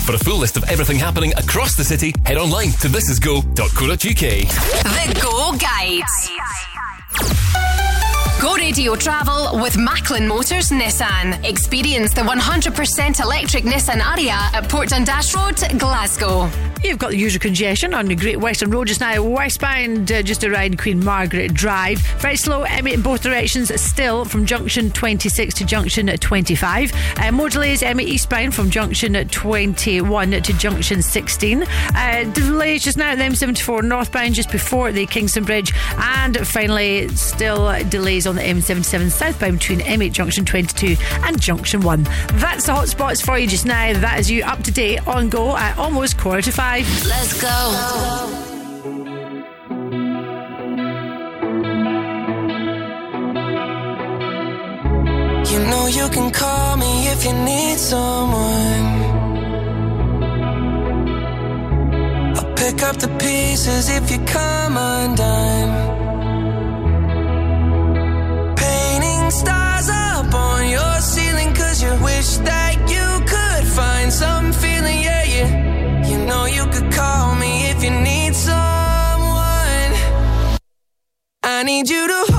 [0.07, 3.97] For a full list of everything happening across the city, head online to thisisgo.co.uk.
[3.97, 6.03] The Go Guide.
[8.43, 11.49] Go Radio Travel with Macklin Motors Nissan.
[11.49, 16.51] Experience the 100% electric Nissan Ariya at Port Dundas Road, Glasgow.
[16.83, 20.43] You've got the usual congestion on the Great Western Road just now, westbound uh, just
[20.43, 22.01] around Queen Margaret Drive.
[22.19, 26.93] Very slow, M8 in both directions, still from junction 26 to junction 25.
[27.19, 31.62] Uh, more delays, M8 eastbound from junction 21 to junction 16.
[31.62, 35.73] Uh, delays just now at the M74 northbound just before the Kingston Bridge.
[35.97, 42.02] And finally, still delays on the M77 southbound between M8 junction 22 and junction 1.
[42.35, 43.93] That's the hotspots for you just now.
[43.93, 46.86] That is you up to date on go at almost quarter to five.
[47.07, 48.49] Let's go.
[55.52, 58.86] You know you can call me if you need someone.
[62.36, 65.62] I'll pick up the pieces if you come undone.
[81.63, 82.32] I need you to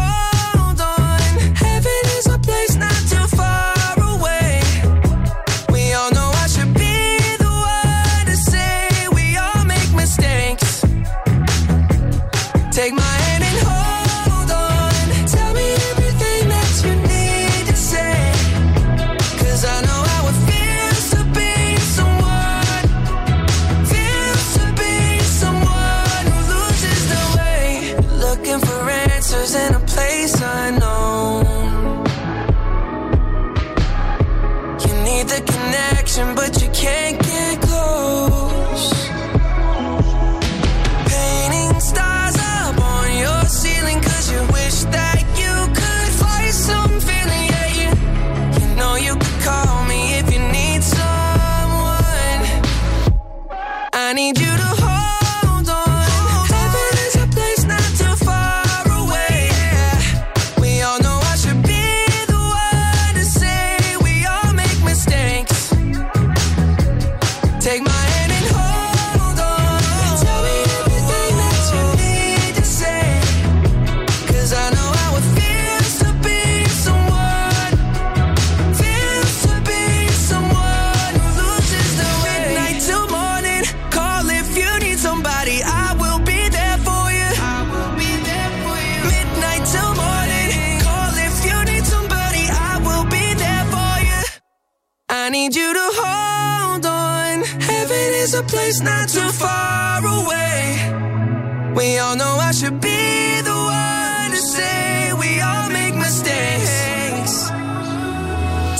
[98.36, 101.74] A place not too far away.
[101.76, 107.52] We all know I should be the one to say we all make mistakes.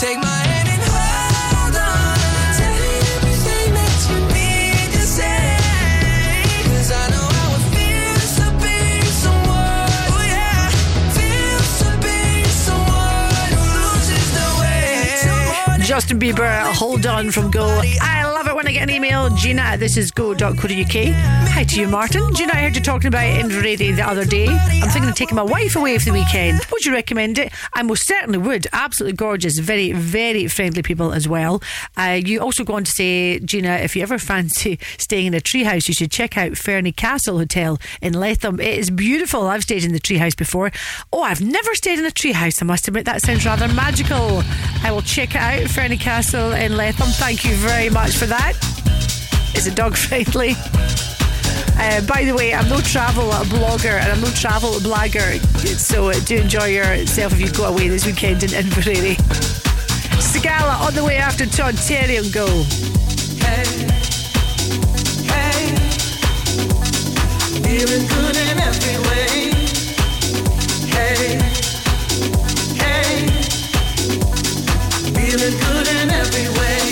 [0.02, 0.30] Take my.
[0.36, 0.44] Oh.
[15.94, 17.68] Justin Bieber, hold on from Go.
[18.02, 19.30] I love it when I get an email.
[19.30, 21.14] Gina at thisisgo.co.uk.
[21.54, 22.34] Hi to you, Martin.
[22.34, 24.48] Gina, I heard you talking about Inveraray the other day.
[24.48, 26.66] I'm thinking of taking my wife away for the weekend.
[26.72, 27.52] Would you recommend it?
[27.74, 28.68] I most certainly would.
[28.72, 29.60] Absolutely gorgeous.
[29.60, 31.62] Very, very friendly people as well.
[31.98, 35.42] Uh, you also go on to say, Gina, if you ever fancy staying in a
[35.42, 38.60] treehouse, you should check out Fernie Castle Hotel in Letham.
[38.60, 39.48] It is beautiful.
[39.48, 40.72] I've stayed in the treehouse before.
[41.12, 42.62] Oh, I've never stayed in a treehouse.
[42.62, 44.42] I must admit that sounds rather magical.
[44.84, 47.10] I will check it out, Fernie Castle in Letham.
[47.10, 48.53] Thank you very much for that.
[49.56, 50.56] Is it dog friendly?
[51.76, 55.40] Uh, by the way, I'm no travel blogger and I'm no travel blogger,
[55.78, 59.16] so do enjoy yourself if you go away this weekend in Inveraray.
[60.22, 62.48] Sagala on the way after Todd Terry and go.
[63.44, 63.88] Hey,
[65.28, 65.76] Hey.
[67.64, 69.52] Feeling good in every way.
[70.94, 71.40] Hey,
[72.82, 73.28] hey.
[75.16, 76.83] Feeling good in every way.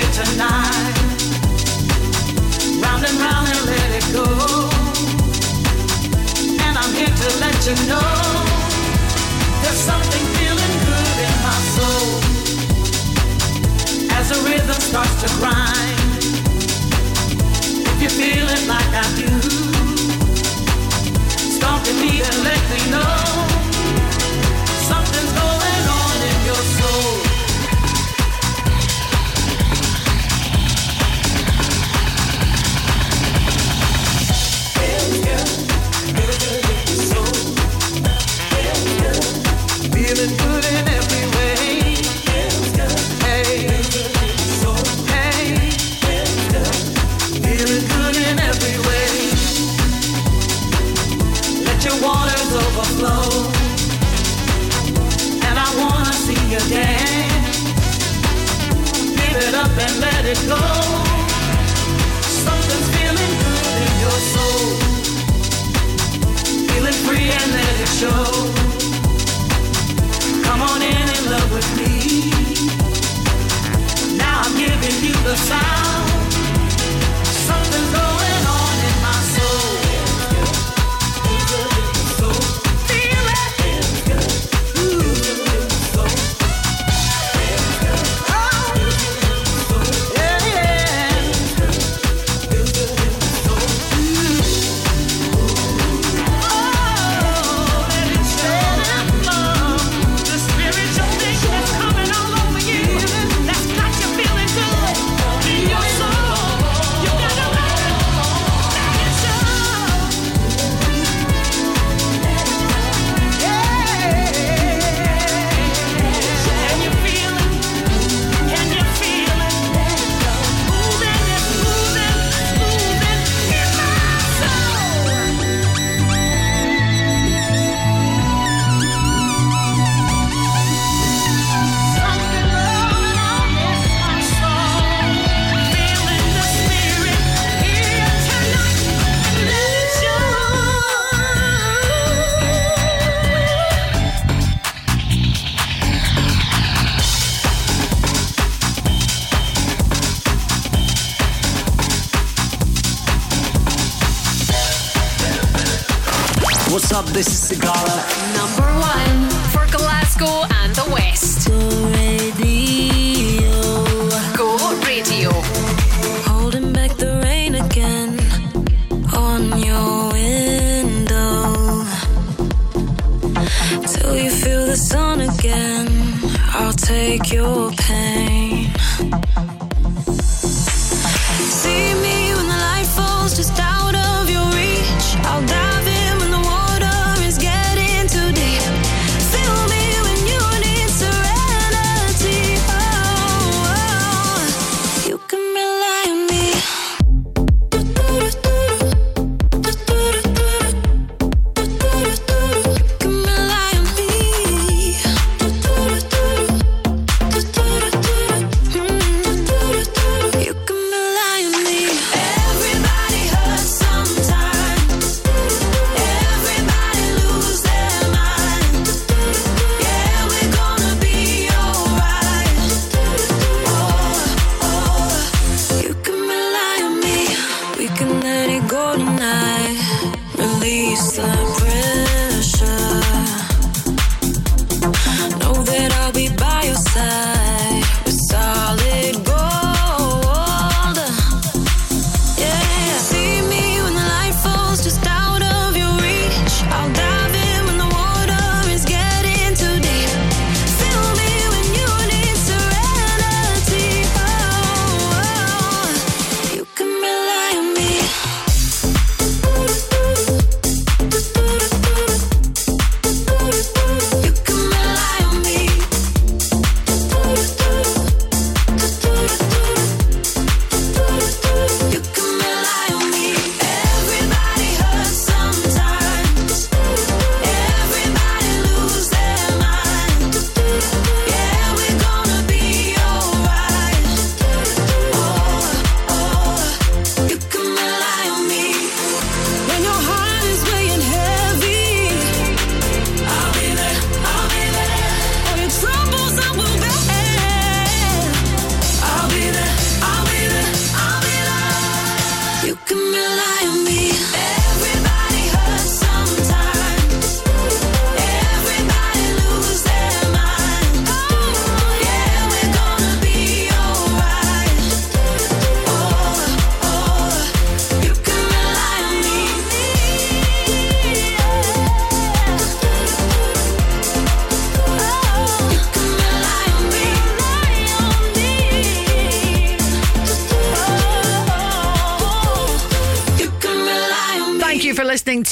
[0.00, 0.94] Tonight.
[2.82, 4.26] Round and round and let it go.
[6.64, 8.10] And I'm here to let you know.
[9.62, 12.10] There's something feeling good in my soul.
[14.18, 16.00] As the rhythm starts to grind.
[18.02, 19.30] If you like I do,
[21.38, 23.53] stop to me and let me know
[59.70, 60.60] and let it go.
[62.44, 64.66] Something's feeling good in your soul.
[66.68, 68.24] Feeling free and let it show.
[70.44, 72.30] Come on in and love with me.
[74.16, 76.23] Now I'm giving you the sound.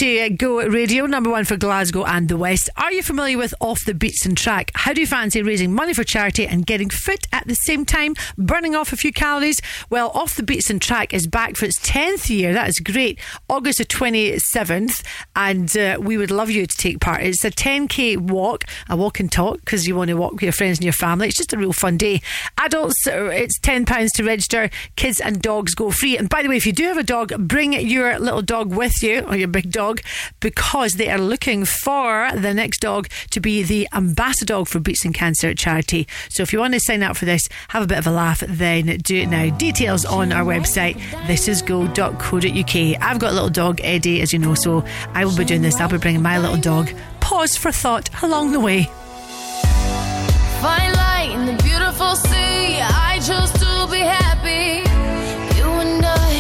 [0.03, 2.69] To Go Radio, number one for Glasgow and the West.
[2.77, 4.73] Are you familiar with Off the Beatson Track?
[4.75, 8.17] How do you fancy raising money for charity and getting fit at the same time,
[8.37, 9.61] burning off a few calories?
[9.91, 12.53] Well, Off the Beatson Track is back for its 10th year.
[12.53, 13.21] That is great.
[13.49, 15.05] August the 27th,
[15.37, 17.23] and uh, we would love you to take part.
[17.23, 20.51] It's a 10k walk, a walk and talk, because you want to walk with your
[20.51, 21.29] friends and your family.
[21.29, 22.23] It's just a real fun day.
[22.65, 24.71] Adults, it's £10 to register.
[24.95, 26.17] Kids and dogs go free.
[26.17, 29.03] And by the way, if you do have a dog, bring your little dog with
[29.03, 30.01] you or your big dog
[30.39, 35.13] because they are looking for the next dog to be the ambassador dog for Beatson
[35.13, 36.07] Cancer charity.
[36.29, 38.45] So if you want to sign up for this, have a bit of a laugh,
[38.47, 39.51] then do it now.
[39.57, 40.95] Details on our website,
[41.27, 43.03] thisisgo.co.uk.
[43.03, 44.85] I've got a little dog, Eddie, as you know, so
[45.15, 45.81] I will be doing this.
[45.81, 46.93] I'll be bringing my little dog.
[47.21, 48.89] Pause for thought along the way.
[50.63, 52.79] Fine light in the beautiful sea.
[52.81, 53.19] I
[53.63, 54.87] to be happy.
[55.59, 56.33] You and I,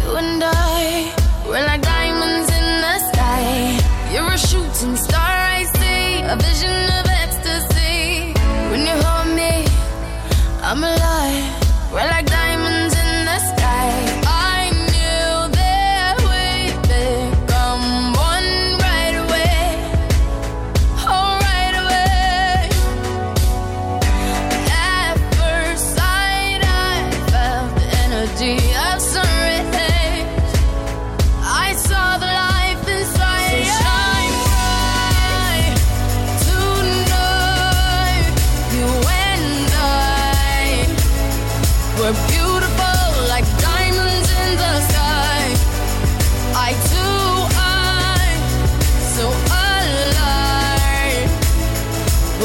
[0.00, 1.12] you and I,
[1.46, 3.78] we're like diamonds in the sky.
[4.10, 8.32] You're a shooting star, I see, a vision of ecstasy.
[8.70, 9.66] When you hold me,
[10.62, 11.07] I'm alive.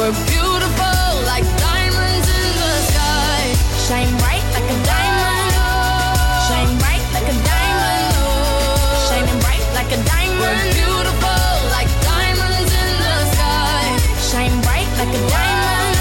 [0.04, 3.40] We're beautiful like diamonds in the sky.
[3.88, 5.56] Shine bright like a diamond.
[6.44, 8.12] Shine bright like a diamond.
[9.08, 10.44] Shining bright like a diamond.
[10.44, 13.84] We're beautiful like diamonds in the sky.
[14.28, 15.96] Shine bright like a diamond.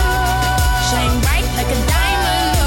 [0.90, 2.58] Shine bright like a diamond.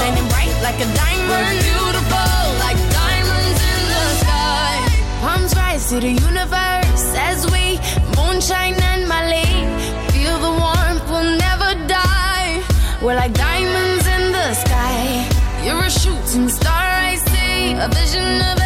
[0.00, 1.28] Shining bright like a diamond.
[1.28, 4.80] We're beautiful like diamonds in the sky.
[5.20, 6.67] Palms rise to the universe
[17.80, 18.57] A vision of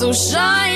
[0.00, 0.69] So shine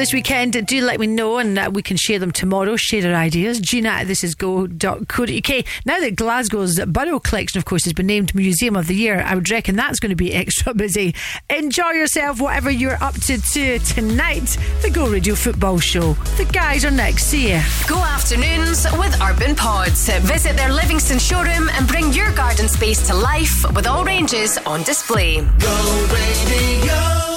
[0.00, 0.66] this weekend?
[0.66, 2.74] Do let me know and uh, we can share them tomorrow.
[2.76, 3.60] Share our ideas.
[3.60, 5.64] Gina at this is go.co.uk.
[5.84, 9.34] Now that Glasgow's Burrell Collection, of course, has been named Museum of the Year, I
[9.34, 11.14] would reckon that's going to be extra busy.
[11.50, 14.56] Enjoy yourself, whatever you're up to, to tonight.
[14.80, 16.14] The Go Radio Football Show.
[16.38, 17.24] The guys are next.
[17.24, 17.62] See ya.
[17.86, 20.08] Go afternoons with Urban Pods.
[20.20, 24.82] Visit their Livingston showroom and bring your garden space to life with all ranges on
[24.82, 25.42] display.
[25.42, 27.29] Go radio.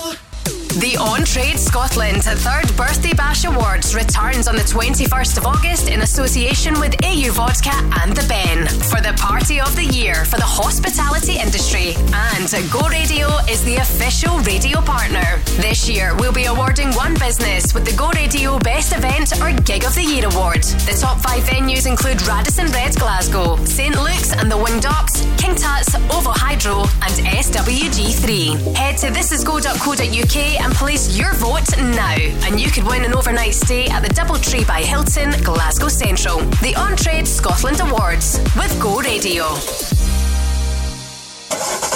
[0.79, 6.01] The On Trade Scotland Third Birthday Bash Awards returns on the 21st of August in
[6.01, 7.69] association with AU Vodka
[8.01, 11.93] and The Ben for the party of the year for the hospitality industry.
[12.33, 15.37] And Go Radio is the official radio partner.
[15.61, 19.85] This year, we'll be awarding one business with the Go Radio Best Event or Gig
[19.85, 20.63] of the Year award.
[20.89, 25.53] The top five venues include Radisson Red Glasgow, St Luke's and the Winged Ox, King
[25.53, 28.75] Tut's, Ovo Hydro, and SWG3.
[28.75, 32.15] Head to thisisgo.co.uk and place your vote now,
[32.47, 36.39] and you could win an overnight stay at the Doubletree by Hilton, Glasgow Central.
[36.61, 39.43] The On Trade Scotland Awards with Go Radio.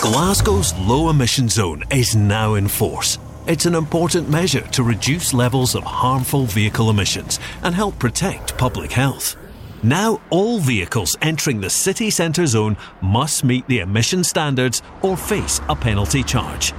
[0.01, 3.17] Glasgow's low emission zone is now in force.
[3.47, 8.91] It's an important measure to reduce levels of harmful vehicle emissions and help protect public
[8.91, 9.37] health.
[9.81, 15.61] Now, all vehicles entering the city centre zone must meet the emission standards or face
[15.69, 16.73] a penalty charge.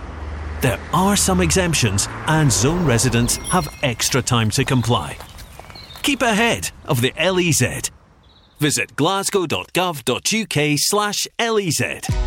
[0.61, 5.17] There are some exemptions, and zone residents have extra time to comply.
[6.03, 7.91] Keep ahead of the LEZ.
[8.59, 11.81] Visit glasgow.gov.uk slash LEZ.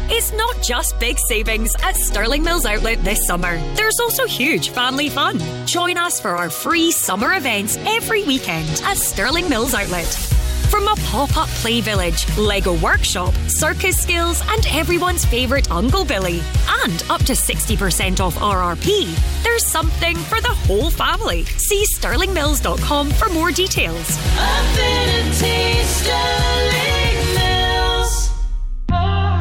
[0.10, 3.58] It's not just big savings at Sterling Mills Outlet this summer.
[3.76, 5.38] There's also huge family fun.
[5.66, 10.08] Join us for our free summer events every weekend at Sterling Mills Outlet.
[10.72, 16.42] From a pop up play village, Lego workshop, circus skills, and everyone's favourite Uncle Billy,
[16.86, 21.44] and up to 60% off RRP, there's something for the whole family.
[21.44, 24.18] See sterlingmills.com for more details.
[24.38, 27.01] Affinity Sterling.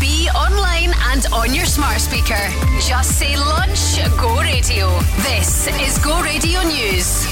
[0.00, 2.48] DAB, online, and on your smart speaker.
[2.80, 4.88] Just say lunch, Go Radio.
[5.22, 7.26] This is Go Radio News.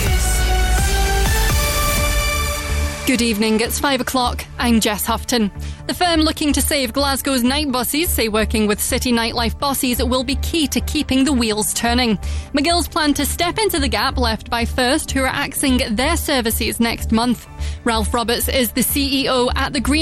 [3.06, 4.46] Good evening, it's five o'clock.
[4.58, 5.50] I'm Jess Houghton.
[5.86, 10.24] The firm looking to save Glasgow's night buses say working with city nightlife bosses will
[10.24, 12.16] be key to keeping the wheels turning.
[12.54, 16.80] McGill's plan to step into the gap left by First, who are axing their services
[16.80, 17.46] next month.
[17.84, 19.92] Ralph Roberts is the CEO at the Green